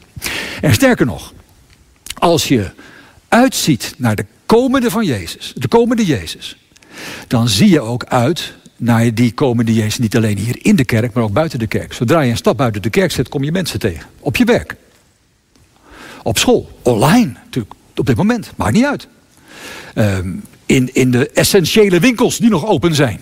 En 0.61 0.73
sterker 0.73 1.05
nog. 1.05 1.33
Als 2.13 2.47
je 2.47 2.71
uitziet 3.27 3.93
naar 3.97 4.15
de 4.15 4.25
komende 4.45 4.89
van 4.89 5.05
Jezus. 5.05 5.53
De 5.55 5.67
komende 5.67 6.05
Jezus. 6.05 6.57
Dan 7.27 7.49
zie 7.49 7.69
je 7.69 7.81
ook 7.81 8.05
uit 8.05 8.53
naar 8.77 9.13
die 9.13 9.33
komende 9.33 9.73
Jezus. 9.73 9.97
Niet 9.97 10.15
alleen 10.15 10.37
hier 10.37 10.57
in 10.61 10.75
de 10.75 10.85
kerk, 10.85 11.13
maar 11.13 11.23
ook 11.23 11.33
buiten 11.33 11.59
de 11.59 11.67
kerk. 11.67 11.93
Zodra 11.93 12.21
je 12.21 12.31
een 12.31 12.37
stap 12.37 12.57
buiten 12.57 12.81
de 12.81 12.89
kerk 12.89 13.11
zet, 13.11 13.29
kom 13.29 13.43
je 13.43 13.51
mensen 13.51 13.79
tegen. 13.79 14.05
Op 14.19 14.35
je 14.35 14.45
werk. 14.45 14.75
Op 16.23 16.37
school. 16.37 16.79
Online 16.81 17.33
natuurlijk. 17.43 17.73
Op 17.95 18.05
dit 18.05 18.15
moment. 18.15 18.51
Maakt 18.55 18.73
niet 18.73 18.85
uit. 18.85 19.07
Ehm, 19.95 20.29
in, 20.65 20.89
in 20.93 21.11
de 21.11 21.29
essentiële 21.29 21.99
winkels 21.99 22.37
die 22.37 22.49
nog 22.49 22.65
open 22.65 22.95
zijn. 22.95 23.21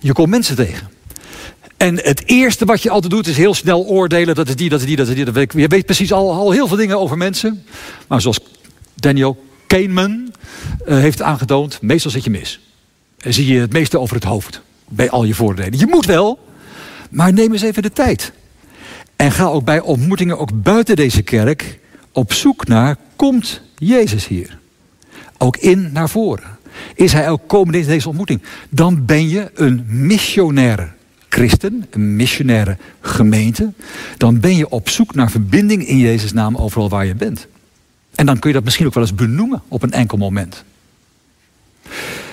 Je 0.00 0.12
komt 0.12 0.28
mensen 0.28 0.56
tegen. 0.56 0.88
En 1.76 1.96
het 1.96 2.22
eerste 2.26 2.64
wat 2.64 2.82
je 2.82 2.90
altijd 2.90 3.12
doet 3.12 3.26
is 3.26 3.36
heel 3.36 3.54
snel 3.54 3.86
oordelen. 3.86 4.34
Dat 4.34 4.48
is 4.48 4.56
die, 4.56 4.68
dat 4.68 4.80
is 4.80 4.86
die, 4.86 4.96
dat 4.96 5.08
is 5.08 5.14
die. 5.14 5.60
Je 5.60 5.68
weet 5.68 5.84
precies 5.84 6.12
al, 6.12 6.32
al 6.32 6.50
heel 6.50 6.68
veel 6.68 6.76
dingen 6.76 6.98
over 6.98 7.16
mensen. 7.16 7.64
Maar 8.08 8.20
zoals 8.20 8.40
Daniel 8.94 9.44
Kahneman 9.66 10.32
uh, 10.86 10.98
heeft 10.98 11.22
aangetoond, 11.22 11.78
meestal 11.82 12.10
zit 12.10 12.24
je 12.24 12.30
mis. 12.30 12.60
En 13.18 13.34
zie 13.34 13.52
je 13.52 13.60
het 13.60 13.72
meeste 13.72 13.98
over 13.98 14.14
het 14.14 14.24
hoofd. 14.24 14.60
Bij 14.88 15.10
al 15.10 15.24
je 15.24 15.34
voordelen. 15.34 15.78
Je 15.78 15.86
moet 15.86 16.06
wel, 16.06 16.38
maar 17.10 17.32
neem 17.32 17.52
eens 17.52 17.62
even 17.62 17.82
de 17.82 17.92
tijd. 17.92 18.32
En 19.16 19.32
ga 19.32 19.44
ook 19.44 19.64
bij 19.64 19.80
ontmoetingen, 19.80 20.38
ook 20.38 20.62
buiten 20.62 20.96
deze 20.96 21.22
kerk, 21.22 21.78
op 22.12 22.32
zoek 22.32 22.66
naar, 22.66 22.96
komt 23.16 23.60
Jezus 23.76 24.26
hier? 24.26 24.57
Ook 25.38 25.56
in 25.56 25.90
naar 25.92 26.08
voren. 26.08 26.58
Is 26.94 27.12
hij 27.12 27.30
ook 27.30 27.40
komend 27.46 27.76
in 27.76 27.86
deze 27.86 28.08
ontmoeting? 28.08 28.42
Dan 28.68 29.04
ben 29.04 29.28
je 29.28 29.50
een 29.54 29.84
missionaire 29.88 30.88
christen, 31.28 31.86
een 31.90 32.16
missionaire 32.16 32.76
gemeente. 33.00 33.72
Dan 34.16 34.40
ben 34.40 34.56
je 34.56 34.68
op 34.68 34.88
zoek 34.88 35.14
naar 35.14 35.30
verbinding 35.30 35.86
in 35.86 35.98
Jezus' 35.98 36.32
naam 36.32 36.56
overal 36.56 36.88
waar 36.88 37.06
je 37.06 37.14
bent. 37.14 37.46
En 38.14 38.26
dan 38.26 38.38
kun 38.38 38.48
je 38.48 38.56
dat 38.56 38.64
misschien 38.64 38.86
ook 38.86 38.94
wel 38.94 39.02
eens 39.02 39.14
benoemen 39.14 39.62
op 39.68 39.82
een 39.82 39.92
enkel 39.92 40.18
moment. 40.18 40.64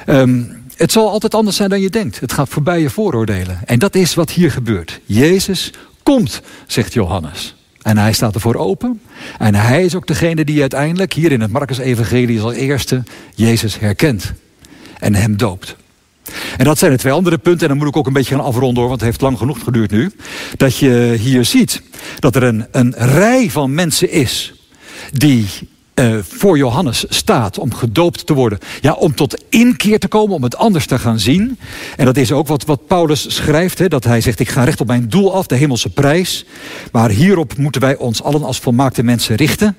Um, 0.07 0.63
het 0.75 0.91
zal 0.91 1.09
altijd 1.09 1.35
anders 1.35 1.55
zijn 1.55 1.69
dan 1.69 1.81
je 1.81 1.89
denkt. 1.89 2.19
Het 2.19 2.33
gaat 2.33 2.49
voorbij 2.49 2.81
je 2.81 2.89
vooroordelen. 2.89 3.59
En 3.65 3.79
dat 3.79 3.95
is 3.95 4.13
wat 4.13 4.31
hier 4.31 4.51
gebeurt. 4.51 4.99
Jezus 5.05 5.73
komt, 6.03 6.41
zegt 6.67 6.93
Johannes. 6.93 7.55
En 7.85 7.97
hij 7.97 8.13
staat 8.13 8.35
ervoor 8.35 8.55
open. 8.55 9.01
En 9.37 9.55
hij 9.55 9.83
is 9.83 9.95
ook 9.95 10.07
degene 10.07 10.45
die 10.45 10.61
uiteindelijk 10.61 11.13
hier 11.13 11.31
in 11.31 11.41
het 11.41 11.51
Marcus-evangelie 11.51 12.41
als 12.41 12.53
eerste 12.53 13.03
Jezus 13.35 13.79
herkent. 13.79 14.33
En 14.99 15.15
hem 15.15 15.37
doopt. 15.37 15.75
En 16.57 16.65
dat 16.65 16.77
zijn 16.77 16.91
de 16.91 16.97
twee 16.97 17.13
andere 17.13 17.37
punten. 17.37 17.61
En 17.61 17.67
dan 17.67 17.77
moet 17.77 17.87
ik 17.87 17.97
ook 17.97 18.07
een 18.07 18.13
beetje 18.13 18.35
gaan 18.35 18.43
afronden 18.43 18.79
hoor, 18.79 18.87
want 18.87 18.99
het 18.99 19.09
heeft 19.09 19.21
lang 19.21 19.37
genoeg 19.37 19.63
geduurd 19.63 19.91
nu. 19.91 20.11
Dat 20.57 20.77
je 20.77 21.15
hier 21.19 21.45
ziet 21.45 21.81
dat 22.19 22.35
er 22.35 22.43
een, 22.43 22.65
een 22.71 22.93
rij 22.97 23.49
van 23.49 23.73
mensen 23.73 24.11
is 24.11 24.53
die 25.11 25.47
uh, 25.99 26.17
voor 26.21 26.57
Johannes 26.57 27.05
staat 27.09 27.59
om 27.59 27.73
gedoopt 27.73 28.25
te 28.25 28.33
worden. 28.33 28.59
Ja, 28.81 28.93
om 28.93 29.15
tot 29.15 29.43
inkeer 29.49 29.99
te 29.99 30.07
komen, 30.07 30.35
om 30.35 30.43
het 30.43 30.57
anders 30.57 30.85
te 30.85 30.99
gaan 30.99 31.19
zien. 31.19 31.59
En 31.97 32.05
dat 32.05 32.17
is 32.17 32.31
ook 32.31 32.47
wat, 32.47 32.65
wat 32.65 32.87
Paulus 32.87 33.35
schrijft. 33.35 33.79
Hè, 33.79 33.87
dat 33.87 34.03
hij 34.03 34.21
zegt, 34.21 34.39
ik 34.39 34.49
ga 34.49 34.63
recht 34.63 34.81
op 34.81 34.87
mijn 34.87 35.09
doel 35.09 35.35
af, 35.35 35.47
de 35.47 35.55
hemelse 35.55 35.89
prijs. 35.89 36.45
Maar 36.91 37.09
hierop 37.09 37.57
moeten 37.57 37.81
wij 37.81 37.97
ons 37.97 38.23
allen 38.23 38.43
als 38.43 38.59
volmaakte 38.59 39.03
mensen 39.03 39.35
richten. 39.35 39.77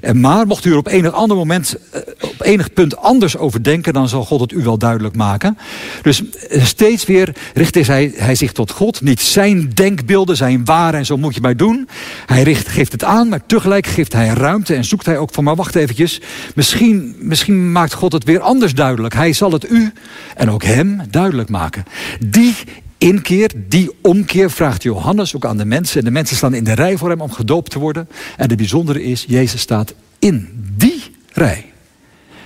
En 0.00 0.20
maar 0.20 0.46
mocht 0.46 0.64
u 0.64 0.70
er 0.70 0.76
op 0.76 0.86
enig 0.86 1.12
ander 1.12 1.36
moment, 1.36 1.76
uh, 1.94 2.00
op 2.20 2.42
enig 2.42 2.72
punt 2.72 2.96
anders 2.96 3.36
over 3.36 3.62
denken... 3.62 3.92
dan 3.92 4.08
zal 4.08 4.24
God 4.24 4.40
het 4.40 4.52
u 4.52 4.62
wel 4.62 4.78
duidelijk 4.78 5.16
maken. 5.16 5.58
Dus 6.02 6.22
uh, 6.22 6.64
steeds 6.64 7.04
weer 7.04 7.36
richt 7.54 7.86
hij, 7.86 8.12
hij 8.16 8.34
zich 8.34 8.52
tot 8.52 8.70
God. 8.70 9.00
Niet 9.00 9.20
zijn 9.20 9.70
denkbeelden, 9.74 10.36
zijn 10.36 10.64
waar 10.64 10.94
en 10.94 11.06
zo 11.06 11.16
moet 11.16 11.34
je 11.34 11.40
maar 11.40 11.56
doen. 11.56 11.88
Hij 12.26 12.42
richt, 12.42 12.68
geeft 12.68 12.92
het 12.92 13.04
aan, 13.04 13.28
maar 13.28 13.46
tegelijk 13.46 13.86
geeft 13.86 14.12
hij 14.12 14.28
ruimte 14.28 14.74
en 14.74 14.84
zoekt 14.84 15.06
hij 15.06 15.18
ook 15.18 15.32
voor 15.32 15.44
wacht 15.56 15.74
eventjes. 15.74 16.20
Misschien, 16.54 17.16
misschien 17.18 17.72
maakt 17.72 17.92
God 17.92 18.12
het 18.12 18.24
weer 18.24 18.40
anders 18.40 18.74
duidelijk. 18.74 19.14
Hij 19.14 19.32
zal 19.32 19.52
het 19.52 19.70
u 19.70 19.92
en 20.36 20.50
ook 20.50 20.62
hem 20.62 21.00
duidelijk 21.10 21.48
maken. 21.48 21.84
Die 22.26 22.54
inkeer, 22.98 23.50
die 23.68 23.90
omkeer 24.00 24.50
vraagt 24.50 24.82
Johannes 24.82 25.36
ook 25.36 25.44
aan 25.44 25.56
de 25.56 25.64
mensen. 25.64 25.98
En 25.98 26.04
de 26.04 26.10
mensen 26.10 26.36
staan 26.36 26.54
in 26.54 26.64
de 26.64 26.72
rij 26.72 26.96
voor 26.96 27.10
hem 27.10 27.20
om 27.20 27.32
gedoopt 27.32 27.70
te 27.70 27.78
worden. 27.78 28.08
En 28.36 28.48
het 28.48 28.56
bijzondere 28.56 29.02
is, 29.02 29.24
Jezus 29.28 29.60
staat 29.60 29.94
in 30.18 30.48
die 30.76 31.02
rij. 31.32 31.66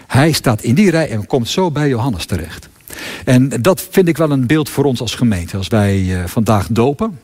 Hij 0.06 0.32
staat 0.32 0.62
in 0.62 0.75
die 0.75 0.90
rij 0.90 1.10
en 1.10 1.26
komt 1.26 1.48
zo 1.48 1.70
bij 1.70 1.88
Johannes 1.88 2.25
terecht. 2.25 2.68
En 3.25 3.48
dat 3.48 3.86
vind 3.90 4.08
ik 4.08 4.16
wel 4.16 4.30
een 4.30 4.46
beeld 4.46 4.68
voor 4.68 4.84
ons 4.84 5.00
als 5.00 5.14
gemeente. 5.14 5.56
Als 5.56 5.68
wij 5.68 5.98
uh, 5.98 6.25
vandaag 6.25 6.66
dopen. 6.70 7.18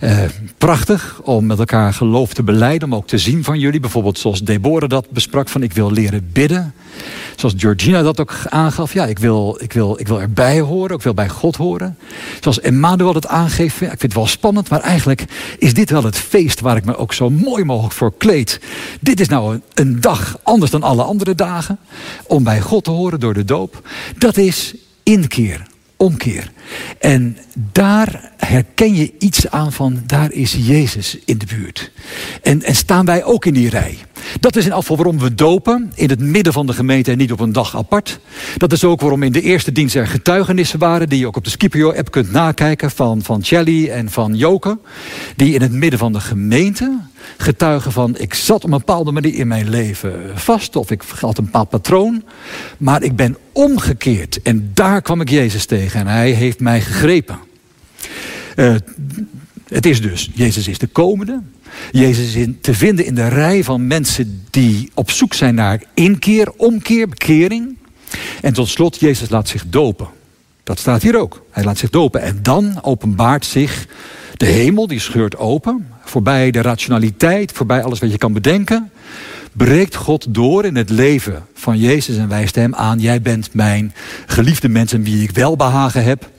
Uh, 0.00 0.18
prachtig 0.58 1.20
om 1.22 1.46
met 1.46 1.58
elkaar 1.58 1.94
geloof 1.94 2.34
te 2.34 2.42
beleiden, 2.42 2.88
om 2.88 2.94
ook 2.94 3.06
te 3.06 3.18
zien 3.18 3.44
van 3.44 3.58
jullie. 3.58 3.80
Bijvoorbeeld 3.80 4.18
zoals 4.18 4.40
Deborah 4.40 4.88
dat 4.88 5.10
besprak, 5.10 5.48
van 5.48 5.62
ik 5.62 5.72
wil 5.72 5.90
leren 5.90 6.30
bidden. 6.32 6.74
Zoals 7.36 7.54
Georgina 7.56 8.02
dat 8.02 8.20
ook 8.20 8.34
aangaf, 8.48 8.92
ja, 8.92 9.06
ik 9.06 9.18
wil, 9.18 9.58
ik 9.60 9.72
wil, 9.72 10.00
ik 10.00 10.08
wil 10.08 10.20
erbij 10.20 10.60
horen, 10.60 10.96
ik 10.96 11.02
wil 11.02 11.14
bij 11.14 11.28
God 11.28 11.56
horen. 11.56 11.98
Zoals 12.40 12.60
Emmanuel 12.60 13.12
dat 13.12 13.26
aangeeft, 13.26 13.78
ja, 13.78 13.84
ik 13.84 13.88
vind 13.88 14.02
het 14.02 14.14
wel 14.14 14.26
spannend, 14.26 14.68
maar 14.68 14.80
eigenlijk 14.80 15.24
is 15.58 15.74
dit 15.74 15.90
wel 15.90 16.04
het 16.04 16.16
feest 16.16 16.60
waar 16.60 16.76
ik 16.76 16.84
me 16.84 16.96
ook 16.96 17.12
zo 17.12 17.30
mooi 17.30 17.64
mogelijk 17.64 17.94
voor 17.94 18.12
kleed. 18.18 18.60
Dit 19.00 19.20
is 19.20 19.28
nou 19.28 19.60
een 19.74 20.00
dag 20.00 20.38
anders 20.42 20.70
dan 20.70 20.82
alle 20.82 21.02
andere 21.02 21.34
dagen, 21.34 21.78
om 22.26 22.44
bij 22.44 22.60
God 22.60 22.84
te 22.84 22.90
horen 22.90 23.20
door 23.20 23.34
de 23.34 23.44
doop. 23.44 23.88
Dat 24.18 24.36
is 24.36 24.74
inkeer, 25.02 25.62
omkeer. 25.96 26.50
En 26.98 27.36
daar 27.72 28.32
herken 28.36 28.94
je 28.94 29.12
iets 29.18 29.50
aan 29.50 29.72
van, 29.72 30.02
daar 30.06 30.32
is 30.32 30.56
Jezus 30.58 31.18
in 31.24 31.38
de 31.38 31.46
buurt. 31.46 31.90
En, 32.42 32.62
en 32.62 32.74
staan 32.74 33.04
wij 33.04 33.24
ook 33.24 33.44
in 33.44 33.54
die 33.54 33.70
rij. 33.70 33.98
Dat 34.40 34.56
is 34.56 34.64
in 34.64 34.72
afval 34.72 34.96
waarom 34.96 35.18
we 35.18 35.34
dopen, 35.34 35.92
in 35.94 36.10
het 36.10 36.20
midden 36.20 36.52
van 36.52 36.66
de 36.66 36.72
gemeente 36.72 37.10
en 37.10 37.18
niet 37.18 37.32
op 37.32 37.40
een 37.40 37.52
dag 37.52 37.76
apart. 37.76 38.20
Dat 38.56 38.72
is 38.72 38.84
ook 38.84 39.00
waarom 39.00 39.22
in 39.22 39.32
de 39.32 39.42
eerste 39.42 39.72
dienst 39.72 39.94
er 39.94 40.06
getuigenissen 40.06 40.78
waren, 40.78 41.08
die 41.08 41.18
je 41.18 41.26
ook 41.26 41.36
op 41.36 41.44
de 41.44 41.50
Scipio-app 41.50 42.10
kunt 42.10 42.32
nakijken, 42.32 42.90
van, 42.90 43.22
van 43.22 43.42
en 43.42 44.10
van 44.10 44.34
Joke. 44.34 44.78
Die 45.36 45.54
in 45.54 45.60
het 45.60 45.72
midden 45.72 45.98
van 45.98 46.12
de 46.12 46.20
gemeente 46.20 46.98
getuigen 47.36 47.92
van, 47.92 48.18
ik 48.18 48.34
zat 48.34 48.64
op 48.64 48.64
een 48.64 48.78
bepaalde 48.78 49.12
manier 49.12 49.34
in 49.34 49.48
mijn 49.48 49.68
leven 49.68 50.30
vast, 50.34 50.76
of 50.76 50.90
ik 50.90 51.02
had 51.20 51.38
een 51.38 51.44
bepaald 51.44 51.68
patroon, 51.68 52.24
maar 52.78 53.02
ik 53.02 53.16
ben 53.16 53.36
omgekeerd. 53.52 54.42
En 54.42 54.70
daar 54.74 55.02
kwam 55.02 55.20
ik 55.20 55.30
Jezus 55.30 55.66
tegen 55.66 56.00
en 56.00 56.06
hij 56.06 56.30
heeft 56.30 56.60
mij 56.60 56.80
gegrepen. 56.80 57.38
Uh, 58.56 58.74
het 59.68 59.86
is 59.86 60.00
dus, 60.00 60.30
Jezus 60.34 60.68
is 60.68 60.78
de 60.78 60.86
komende. 60.86 61.42
Jezus 61.90 62.34
is 62.34 62.46
te 62.60 62.74
vinden 62.74 63.04
in 63.04 63.14
de 63.14 63.28
rij 63.28 63.64
van 63.64 63.86
mensen 63.86 64.44
die 64.50 64.90
op 64.94 65.10
zoek 65.10 65.34
zijn 65.34 65.54
naar 65.54 65.82
inkeer, 65.94 66.52
omkeer, 66.56 67.08
bekering. 67.08 67.76
En 68.42 68.52
tot 68.52 68.68
slot, 68.68 69.00
Jezus 69.00 69.28
laat 69.28 69.48
zich 69.48 69.64
dopen. 69.66 70.08
Dat 70.64 70.78
staat 70.78 71.02
hier 71.02 71.18
ook. 71.18 71.44
Hij 71.50 71.64
laat 71.64 71.78
zich 71.78 71.90
dopen. 71.90 72.22
En 72.22 72.38
dan 72.42 72.82
openbaart 72.82 73.44
zich 73.44 73.86
de 74.38 74.46
hemel, 74.46 74.86
die 74.86 75.00
scheurt 75.00 75.36
open. 75.36 75.88
Voorbij 76.04 76.50
de 76.50 76.62
rationaliteit, 76.62 77.52
voorbij 77.52 77.82
alles 77.82 77.98
wat 77.98 78.10
je 78.10 78.18
kan 78.18 78.32
bedenken. 78.32 78.90
Breekt 79.52 79.94
God 79.94 80.34
door 80.34 80.64
in 80.64 80.76
het 80.76 80.90
leven 80.90 81.46
van 81.54 81.78
Jezus 81.78 82.16
en 82.16 82.28
wijst 82.28 82.54
hem 82.54 82.74
aan: 82.74 82.98
Jij 82.98 83.22
bent 83.22 83.54
mijn 83.54 83.94
geliefde 84.26 84.68
mens 84.68 84.92
en 84.92 85.02
wie 85.02 85.22
ik 85.22 85.30
wel 85.30 85.56
behagen 85.56 86.04
heb. 86.04 86.30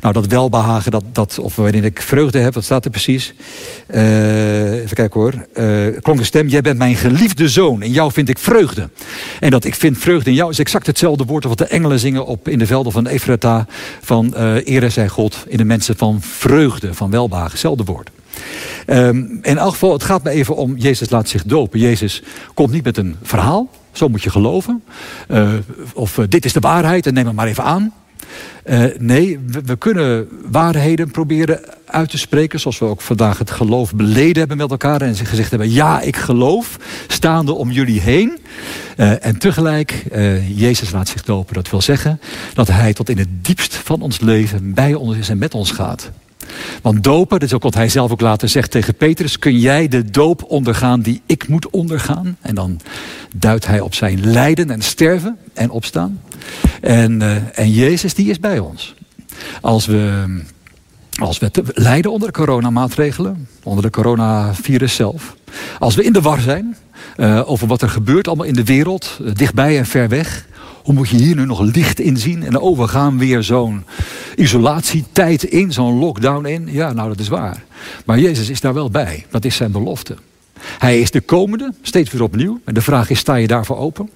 Nou, 0.00 0.14
dat 0.14 0.26
welbehagen, 0.26 0.90
dat, 0.90 1.04
dat, 1.12 1.38
of 1.38 1.56
waarin 1.56 1.84
ik 1.84 2.02
vreugde 2.02 2.38
heb, 2.38 2.54
wat 2.54 2.64
staat 2.64 2.84
er 2.84 2.90
precies? 2.90 3.34
Uh, 3.94 4.72
even 4.72 4.96
kijken 4.96 5.20
hoor. 5.20 5.46
Uh, 5.54 6.00
klonk 6.00 6.18
een 6.18 6.24
stem, 6.24 6.48
jij 6.48 6.60
bent 6.60 6.78
mijn 6.78 6.94
geliefde 6.94 7.48
zoon. 7.48 7.82
In 7.82 7.90
jou 7.90 8.12
vind 8.12 8.28
ik 8.28 8.38
vreugde. 8.38 8.88
En 9.40 9.50
dat 9.50 9.64
ik 9.64 9.74
vind 9.74 9.98
vreugde 9.98 10.30
in 10.30 10.36
jou 10.36 10.50
is 10.50 10.58
exact 10.58 10.86
hetzelfde 10.86 11.24
woord 11.24 11.44
wat 11.44 11.58
de 11.58 11.64
engelen 11.64 11.98
zingen 11.98 12.26
op 12.26 12.48
in 12.48 12.58
de 12.58 12.66
velden 12.66 12.92
van 12.92 13.06
Efrata. 13.06 13.66
Van 14.02 14.34
uh, 14.36 14.66
ere 14.66 14.90
zij 14.90 15.08
God 15.08 15.44
in 15.46 15.56
de 15.56 15.64
mensen 15.64 15.96
van 15.96 16.20
vreugde, 16.20 16.94
van 16.94 17.10
welbehagen. 17.10 17.50
Hetzelfde 17.50 17.84
woord. 17.84 18.10
Um, 18.86 19.38
in 19.42 19.58
elk 19.58 19.72
geval, 19.72 19.92
het 19.92 20.02
gaat 20.02 20.22
me 20.22 20.30
even 20.30 20.56
om 20.56 20.76
Jezus 20.76 21.10
laat 21.10 21.28
zich 21.28 21.42
dopen. 21.44 21.80
Jezus 21.80 22.22
komt 22.54 22.72
niet 22.72 22.84
met 22.84 22.96
een 22.96 23.16
verhaal. 23.22 23.70
Zo 23.92 24.08
moet 24.08 24.22
je 24.22 24.30
geloven. 24.30 24.82
Of 25.94 26.18
dit 26.28 26.44
is 26.44 26.52
de 26.52 26.60
waarheid 26.60 27.06
en 27.06 27.14
neem 27.14 27.26
het 27.26 27.34
maar 27.34 27.46
even 27.46 27.64
aan. 27.64 27.92
Uh, 28.64 28.84
nee, 28.98 29.38
we, 29.64 29.76
kunnen 29.76 30.28
waarheden 30.50 31.10
proberen 31.10 31.60
uit 31.84 32.10
te 32.10 32.18
spreken. 32.18 32.60
Zoals 32.60 32.78
we 32.78 32.84
ook 32.84 33.00
vandaag 33.00 33.38
het 33.38 33.50
geloof 33.50 33.94
beleden 33.94 34.38
hebben 34.38 34.56
met 34.56 34.70
elkaar. 34.70 35.00
En 35.02 35.16
gezegd 35.16 35.50
hebben, 35.50 35.70
ja, 35.70 36.00
ik 36.00 36.16
geloof. 36.16 36.76
Staande 37.06 37.52
om 37.52 37.70
jullie 37.70 38.00
heen. 38.00 38.38
Uh, 38.96 39.24
en 39.24 39.38
tegelijk, 39.38 40.04
uh, 40.12 40.58
Jezus 40.58 40.90
laat 40.90 41.08
zich 41.08 41.22
dopen. 41.22 41.54
Dat 41.54 41.70
wil 41.70 41.82
zeggen 41.82 42.20
dat 42.54 42.68
hij 42.68 42.92
tot 42.92 43.08
in 43.08 43.18
het 43.18 43.44
diepst 43.44 43.74
van 43.74 44.00
ons 44.00 44.20
leven 44.20 44.74
bij 44.74 44.94
ons 44.94 45.16
is 45.16 45.28
en 45.28 45.38
met 45.38 45.54
ons 45.54 45.70
gaat. 45.70 46.10
Want 46.82 47.04
dopen, 47.04 47.38
dat 47.38 47.48
is 47.48 47.54
ook 47.54 47.62
wat 47.62 47.74
hij 47.74 47.88
zelf 47.88 48.10
ook 48.10 48.20
later 48.20 48.48
zegt 48.48 48.70
tegen 48.70 48.94
Petrus, 48.94 49.38
kun 49.38 49.58
jij 49.58 49.88
de 49.88 50.10
doop 50.10 50.44
ondergaan 50.48 51.00
die 51.00 51.20
ik 51.26 51.48
moet 51.48 51.70
ondergaan? 51.70 52.36
En 52.40 52.54
dan 52.54 52.80
duidt 53.34 53.66
hij 53.66 53.80
op 53.80 53.94
zijn 53.94 54.30
lijden 54.30 54.70
en 54.70 54.82
sterven 54.82 55.36
en 55.54 55.70
opstaan. 55.70 56.20
En, 56.80 57.20
uh, 57.20 57.58
en 57.58 57.70
Jezus, 57.70 58.14
die 58.14 58.30
is 58.30 58.40
bij 58.40 58.58
ons. 58.58 58.94
Als 59.60 59.86
we, 59.86 60.24
als 61.20 61.38
we 61.38 61.50
lijden 61.74 62.12
onder 62.12 62.28
de 62.28 62.34
coronamaatregelen, 62.34 63.48
onder 63.62 63.82
de 63.82 63.90
coronavirus 63.90 64.94
zelf. 64.94 65.36
Als 65.78 65.94
we 65.94 66.04
in 66.04 66.12
de 66.12 66.20
war 66.20 66.40
zijn 66.40 66.76
uh, 67.16 67.50
over 67.50 67.66
wat 67.66 67.82
er 67.82 67.88
gebeurt 67.88 68.26
allemaal 68.26 68.46
in 68.46 68.54
de 68.54 68.64
wereld, 68.64 69.18
uh, 69.22 69.30
dichtbij 69.34 69.78
en 69.78 69.86
ver 69.86 70.08
weg. 70.08 70.46
Hoe 70.82 70.94
moet 70.94 71.08
je 71.08 71.16
hier 71.16 71.36
nu 71.36 71.46
nog 71.46 71.60
licht 71.60 72.00
in 72.00 72.16
zien? 72.16 72.42
En 72.42 72.58
oh, 72.58 72.78
we 72.78 72.88
gaan 72.88 73.18
weer 73.18 73.42
zo'n 73.42 73.84
isolatietijd 74.36 75.42
in, 75.42 75.72
zo'n 75.72 75.98
lockdown 75.98 76.46
in. 76.46 76.68
Ja, 76.70 76.92
nou 76.92 77.08
dat 77.08 77.18
is 77.18 77.28
waar. 77.28 77.64
Maar 78.04 78.18
Jezus 78.18 78.48
is 78.48 78.60
daar 78.60 78.74
wel 78.74 78.90
bij. 78.90 79.26
Dat 79.30 79.44
is 79.44 79.56
zijn 79.56 79.72
belofte. 79.72 80.16
Hij 80.60 81.00
is 81.00 81.10
de 81.10 81.20
komende, 81.20 81.72
steeds 81.82 82.10
weer 82.10 82.22
opnieuw. 82.22 82.60
En 82.64 82.74
de 82.74 82.80
vraag 82.80 83.10
is, 83.10 83.18
sta 83.18 83.34
je 83.34 83.46
daarvoor 83.46 83.76
open? 83.76 84.10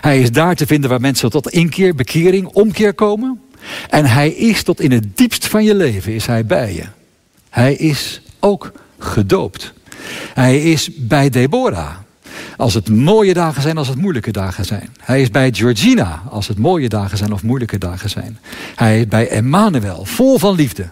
Hij 0.00 0.20
is 0.20 0.32
daar 0.32 0.54
te 0.54 0.66
vinden 0.66 0.90
waar 0.90 1.00
mensen 1.00 1.30
tot 1.30 1.50
inkeer, 1.50 1.94
bekering, 1.94 2.46
omkeer 2.46 2.94
komen. 2.94 3.40
En 3.88 4.06
hij 4.06 4.30
is 4.30 4.62
tot 4.62 4.80
in 4.80 4.92
het 4.92 5.16
diepst 5.16 5.46
van 5.46 5.64
je 5.64 5.74
leven 5.74 6.14
is 6.14 6.26
hij 6.26 6.46
bij 6.46 6.74
je. 6.74 6.84
Hij 7.50 7.74
is 7.74 8.22
ook 8.40 8.72
gedoopt. 8.98 9.72
Hij 10.34 10.62
is 10.62 10.90
bij 10.96 11.30
Deborah. 11.30 11.94
Als 12.56 12.74
het 12.74 12.88
mooie 12.88 13.34
dagen 13.34 13.62
zijn, 13.62 13.78
als 13.78 13.88
het 13.88 13.98
moeilijke 13.98 14.30
dagen 14.30 14.64
zijn. 14.64 14.88
Hij 15.00 15.22
is 15.22 15.30
bij 15.30 15.52
Georgina, 15.52 16.22
als 16.30 16.48
het 16.48 16.58
mooie 16.58 16.88
dagen 16.88 17.18
zijn 17.18 17.32
of 17.32 17.42
moeilijke 17.42 17.78
dagen 17.78 18.10
zijn. 18.10 18.38
Hij 18.74 19.00
is 19.00 19.08
bij 19.08 19.28
Emmanuel, 19.28 20.04
vol 20.04 20.38
van 20.38 20.54
liefde. 20.54 20.90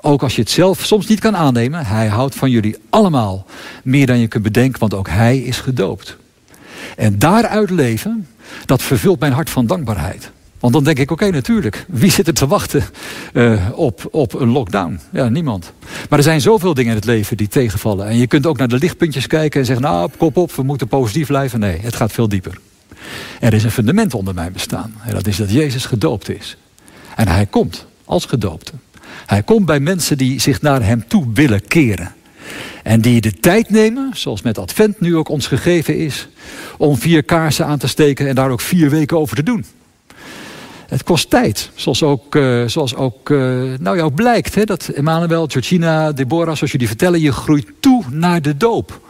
Ook 0.00 0.22
als 0.22 0.34
je 0.34 0.40
het 0.40 0.50
zelf 0.50 0.84
soms 0.84 1.06
niet 1.06 1.20
kan 1.20 1.36
aannemen, 1.36 1.86
hij 1.86 2.06
houdt 2.06 2.34
van 2.34 2.50
jullie 2.50 2.76
allemaal 2.90 3.46
meer 3.82 4.06
dan 4.06 4.18
je 4.18 4.28
kunt 4.28 4.42
bedenken, 4.42 4.80
want 4.80 4.94
ook 4.94 5.08
hij 5.08 5.38
is 5.38 5.60
gedoopt. 5.60 6.16
En 6.96 7.18
daaruit 7.18 7.70
leven, 7.70 8.28
dat 8.64 8.82
vervult 8.82 9.20
mijn 9.20 9.32
hart 9.32 9.50
van 9.50 9.66
dankbaarheid. 9.66 10.30
Want 10.62 10.74
dan 10.74 10.84
denk 10.84 10.98
ik, 10.98 11.10
oké, 11.10 11.30
natuurlijk. 11.30 11.84
Wie 11.88 12.10
zit 12.10 12.26
er 12.26 12.34
te 12.34 12.46
wachten 12.46 12.84
uh, 13.32 13.68
op, 13.74 14.08
op 14.10 14.34
een 14.34 14.48
lockdown? 14.48 15.00
Ja, 15.12 15.28
niemand. 15.28 15.72
Maar 16.08 16.18
er 16.18 16.24
zijn 16.24 16.40
zoveel 16.40 16.74
dingen 16.74 16.90
in 16.90 16.96
het 16.96 17.06
leven 17.06 17.36
die 17.36 17.48
tegenvallen. 17.48 18.06
En 18.06 18.16
je 18.16 18.26
kunt 18.26 18.46
ook 18.46 18.58
naar 18.58 18.68
de 18.68 18.78
lichtpuntjes 18.78 19.26
kijken 19.26 19.60
en 19.60 19.66
zeggen... 19.66 19.84
nou, 19.84 20.10
kop 20.16 20.36
op, 20.36 20.52
we 20.52 20.62
moeten 20.62 20.88
positief 20.88 21.26
blijven. 21.26 21.60
Nee, 21.60 21.78
het 21.80 21.96
gaat 21.96 22.12
veel 22.12 22.28
dieper. 22.28 22.58
Er 23.40 23.52
is 23.52 23.64
een 23.64 23.70
fundament 23.70 24.14
onder 24.14 24.34
mijn 24.34 24.52
bestaan. 24.52 24.94
En 25.04 25.14
dat 25.14 25.26
is 25.26 25.36
dat 25.36 25.50
Jezus 25.50 25.84
gedoopt 25.84 26.28
is. 26.28 26.56
En 27.16 27.28
hij 27.28 27.46
komt 27.46 27.86
als 28.04 28.24
gedoopte. 28.24 28.72
Hij 29.26 29.42
komt 29.42 29.66
bij 29.66 29.80
mensen 29.80 30.18
die 30.18 30.40
zich 30.40 30.60
naar 30.60 30.84
hem 30.84 31.04
toe 31.08 31.26
willen 31.34 31.66
keren. 31.66 32.14
En 32.82 33.00
die 33.00 33.20
de 33.20 33.32
tijd 33.32 33.70
nemen, 33.70 34.10
zoals 34.14 34.42
met 34.42 34.58
Advent 34.58 35.00
nu 35.00 35.16
ook 35.16 35.28
ons 35.28 35.46
gegeven 35.46 35.98
is... 35.98 36.28
om 36.78 36.96
vier 36.96 37.22
kaarsen 37.22 37.66
aan 37.66 37.78
te 37.78 37.88
steken 37.88 38.28
en 38.28 38.34
daar 38.34 38.50
ook 38.50 38.60
vier 38.60 38.90
weken 38.90 39.18
over 39.18 39.36
te 39.36 39.42
doen. 39.42 39.64
Het 40.92 41.02
kost 41.02 41.30
tijd. 41.30 41.70
Zoals 41.74 42.02
ook, 42.02 42.34
uh, 42.34 42.66
zoals 42.66 42.94
ook 42.94 43.30
uh, 43.30 43.38
nou 43.78 43.96
ja, 43.96 44.08
blijkt. 44.08 44.54
Hè, 44.54 44.64
dat 44.64 44.88
Emmanuel, 44.88 45.46
Georgina, 45.46 46.12
Deborah, 46.12 46.54
zoals 46.54 46.72
jullie 46.72 46.86
vertellen, 46.86 47.20
je 47.20 47.32
groeit 47.32 47.66
toe 47.80 48.04
naar 48.10 48.42
de 48.42 48.56
doop. 48.56 49.00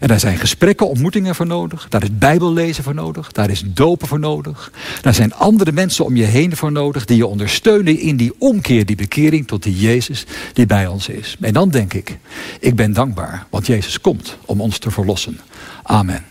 En 0.00 0.08
daar 0.08 0.20
zijn 0.20 0.38
gesprekken, 0.38 0.88
ontmoetingen 0.88 1.34
voor 1.34 1.46
nodig. 1.46 1.88
Daar 1.88 2.02
is 2.02 2.18
bijbellezen 2.18 2.84
voor 2.84 2.94
nodig. 2.94 3.32
Daar 3.32 3.50
is 3.50 3.62
dopen 3.66 4.08
voor 4.08 4.18
nodig. 4.18 4.72
Daar 5.00 5.14
zijn 5.14 5.34
andere 5.34 5.72
mensen 5.72 6.04
om 6.04 6.16
je 6.16 6.24
heen 6.24 6.56
voor 6.56 6.72
nodig. 6.72 7.04
Die 7.04 7.16
je 7.16 7.26
ondersteunen 7.26 7.98
in 7.98 8.16
die 8.16 8.32
omkeer, 8.38 8.86
die 8.86 8.96
bekering 8.96 9.46
tot 9.46 9.62
die 9.62 9.76
Jezus 9.76 10.26
die 10.52 10.66
bij 10.66 10.86
ons 10.86 11.08
is. 11.08 11.36
En 11.40 11.52
dan 11.52 11.70
denk 11.70 11.94
ik, 11.94 12.18
ik 12.60 12.76
ben 12.76 12.92
dankbaar. 12.92 13.46
Want 13.50 13.66
Jezus 13.66 14.00
komt 14.00 14.36
om 14.44 14.60
ons 14.60 14.78
te 14.78 14.90
verlossen. 14.90 15.40
Amen. 15.82 16.24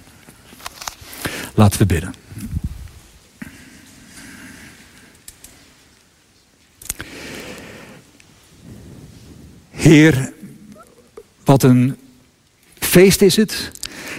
Laten 1.53 1.79
we 1.79 1.85
bidden. 1.85 2.13
Heer, 9.89 10.31
wat 11.43 11.63
een 11.63 11.95
feest 12.79 13.21
is 13.21 13.35
het 13.35 13.71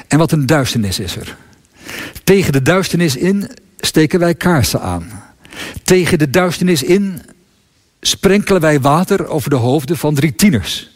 en 0.08 0.18
wat 0.18 0.32
een 0.32 0.46
duisternis 0.46 0.98
is 0.98 1.16
er. 1.16 1.36
Tegen 2.24 2.52
de 2.52 2.62
duisternis 2.62 3.16
in 3.16 3.50
steken 3.80 4.18
wij 4.18 4.34
kaarsen 4.34 4.80
aan. 4.80 5.22
Tegen 5.82 6.18
de 6.18 6.30
duisternis 6.30 6.82
in 6.82 7.22
sprenkelen 8.00 8.60
wij 8.60 8.80
water 8.80 9.26
over 9.26 9.50
de 9.50 9.56
hoofden 9.56 9.96
van 9.96 10.14
drie 10.14 10.34
tieners. 10.34 10.90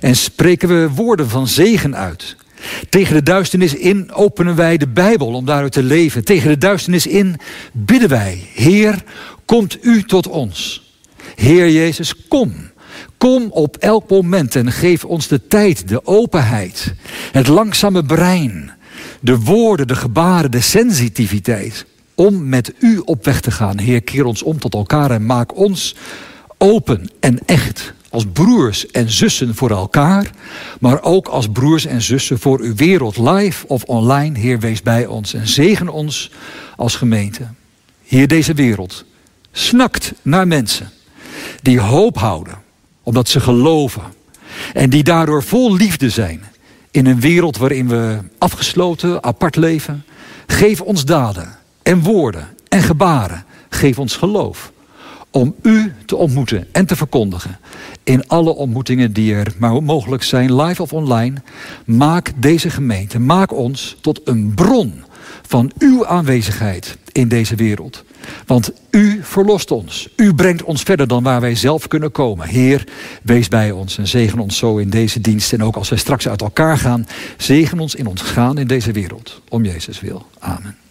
En 0.00 0.16
spreken 0.16 0.68
we 0.68 0.90
woorden 0.94 1.28
van 1.28 1.48
zegen 1.48 1.96
uit. 1.96 2.36
Tegen 2.88 3.14
de 3.14 3.22
duisternis 3.22 3.74
in 3.74 4.12
openen 4.12 4.54
wij 4.54 4.76
de 4.76 4.88
Bijbel 4.88 5.28
om 5.28 5.44
daaruit 5.44 5.72
te 5.72 5.82
leven. 5.82 6.24
Tegen 6.24 6.48
de 6.48 6.58
duisternis 6.58 7.06
in 7.06 7.36
bidden 7.72 8.08
wij, 8.08 8.48
Heer, 8.54 9.04
komt 9.44 9.84
u 9.84 10.02
tot 10.02 10.28
ons. 10.28 10.90
Heer 11.34 11.70
Jezus, 11.70 12.26
kom. 12.28 12.70
Kom 13.22 13.48
op 13.50 13.76
elk 13.76 14.10
moment 14.10 14.56
en 14.56 14.72
geef 14.72 15.04
ons 15.04 15.28
de 15.28 15.46
tijd, 15.46 15.88
de 15.88 16.06
openheid, 16.06 16.94
het 17.32 17.46
langzame 17.46 18.04
brein, 18.04 18.70
de 19.20 19.38
woorden, 19.38 19.86
de 19.86 19.94
gebaren, 19.94 20.50
de 20.50 20.60
sensitiviteit. 20.60 21.86
Om 22.14 22.48
met 22.48 22.72
u 22.78 22.98
op 22.98 23.24
weg 23.24 23.40
te 23.40 23.50
gaan. 23.50 23.78
Heer, 23.78 24.02
keer 24.02 24.24
ons 24.24 24.42
om 24.42 24.58
tot 24.58 24.74
elkaar 24.74 25.10
en 25.10 25.26
maak 25.26 25.56
ons 25.56 25.94
open 26.58 27.10
en 27.20 27.38
echt. 27.46 27.92
Als 28.10 28.26
broers 28.32 28.86
en 28.86 29.10
zussen 29.10 29.54
voor 29.54 29.70
elkaar, 29.70 30.30
maar 30.80 31.02
ook 31.02 31.28
als 31.28 31.48
broers 31.48 31.84
en 31.84 32.02
zussen 32.02 32.38
voor 32.38 32.60
uw 32.60 32.74
wereld, 32.74 33.16
live 33.16 33.66
of 33.66 33.82
online. 33.82 34.38
Heer, 34.38 34.60
wees 34.60 34.82
bij 34.82 35.06
ons 35.06 35.34
en 35.34 35.48
zegen 35.48 35.88
ons 35.88 36.30
als 36.76 36.96
gemeente. 36.96 37.46
Heer, 38.04 38.28
deze 38.28 38.54
wereld 38.54 39.04
snakt 39.52 40.12
naar 40.22 40.46
mensen 40.46 40.90
die 41.60 41.80
hoop 41.80 42.18
houden 42.18 42.61
omdat 43.02 43.28
ze 43.28 43.40
geloven. 43.40 44.02
En 44.72 44.90
die 44.90 45.02
daardoor 45.02 45.42
vol 45.42 45.74
liefde 45.74 46.10
zijn. 46.10 46.42
In 46.90 47.06
een 47.06 47.20
wereld 47.20 47.56
waarin 47.56 47.88
we 47.88 48.18
afgesloten, 48.38 49.24
apart 49.24 49.56
leven. 49.56 50.04
Geef 50.46 50.80
ons 50.80 51.04
daden 51.04 51.56
en 51.82 52.02
woorden 52.02 52.48
en 52.68 52.82
gebaren. 52.82 53.44
Geef 53.68 53.98
ons 53.98 54.16
geloof. 54.16 54.72
Om 55.30 55.54
u 55.62 55.92
te 56.06 56.16
ontmoeten 56.16 56.66
en 56.72 56.86
te 56.86 56.96
verkondigen. 56.96 57.58
In 58.04 58.28
alle 58.28 58.54
ontmoetingen 58.54 59.12
die 59.12 59.34
er 59.34 59.54
maar 59.58 59.82
mogelijk 59.82 60.22
zijn, 60.22 60.62
live 60.62 60.82
of 60.82 60.92
online. 60.92 61.42
Maak 61.84 62.32
deze 62.36 62.70
gemeente, 62.70 63.18
maak 63.18 63.52
ons 63.52 63.96
tot 64.00 64.20
een 64.24 64.52
bron 64.54 65.04
van 65.46 65.72
uw 65.78 66.06
aanwezigheid 66.06 66.96
in 67.12 67.28
deze 67.28 67.54
wereld. 67.54 68.04
Want 68.46 68.72
u 68.92 69.20
verlost 69.22 69.70
ons. 69.70 70.08
U 70.16 70.34
brengt 70.34 70.62
ons 70.62 70.82
verder 70.82 71.06
dan 71.06 71.22
waar 71.22 71.40
wij 71.40 71.54
zelf 71.54 71.88
kunnen 71.88 72.12
komen. 72.12 72.48
Heer, 72.48 72.84
wees 73.22 73.48
bij 73.48 73.70
ons 73.70 73.98
en 73.98 74.08
zegen 74.08 74.38
ons 74.38 74.56
zo 74.56 74.76
in 74.76 74.90
deze 74.90 75.20
dienst. 75.20 75.52
En 75.52 75.62
ook 75.62 75.76
als 75.76 75.88
wij 75.88 75.98
straks 75.98 76.28
uit 76.28 76.40
elkaar 76.40 76.78
gaan, 76.78 77.06
zegen 77.36 77.78
ons 77.78 77.94
in 77.94 78.06
ons 78.06 78.22
gaan 78.22 78.58
in 78.58 78.66
deze 78.66 78.92
wereld. 78.92 79.40
Om 79.48 79.64
Jezus 79.64 80.00
wil. 80.00 80.26
Amen. 80.38 80.81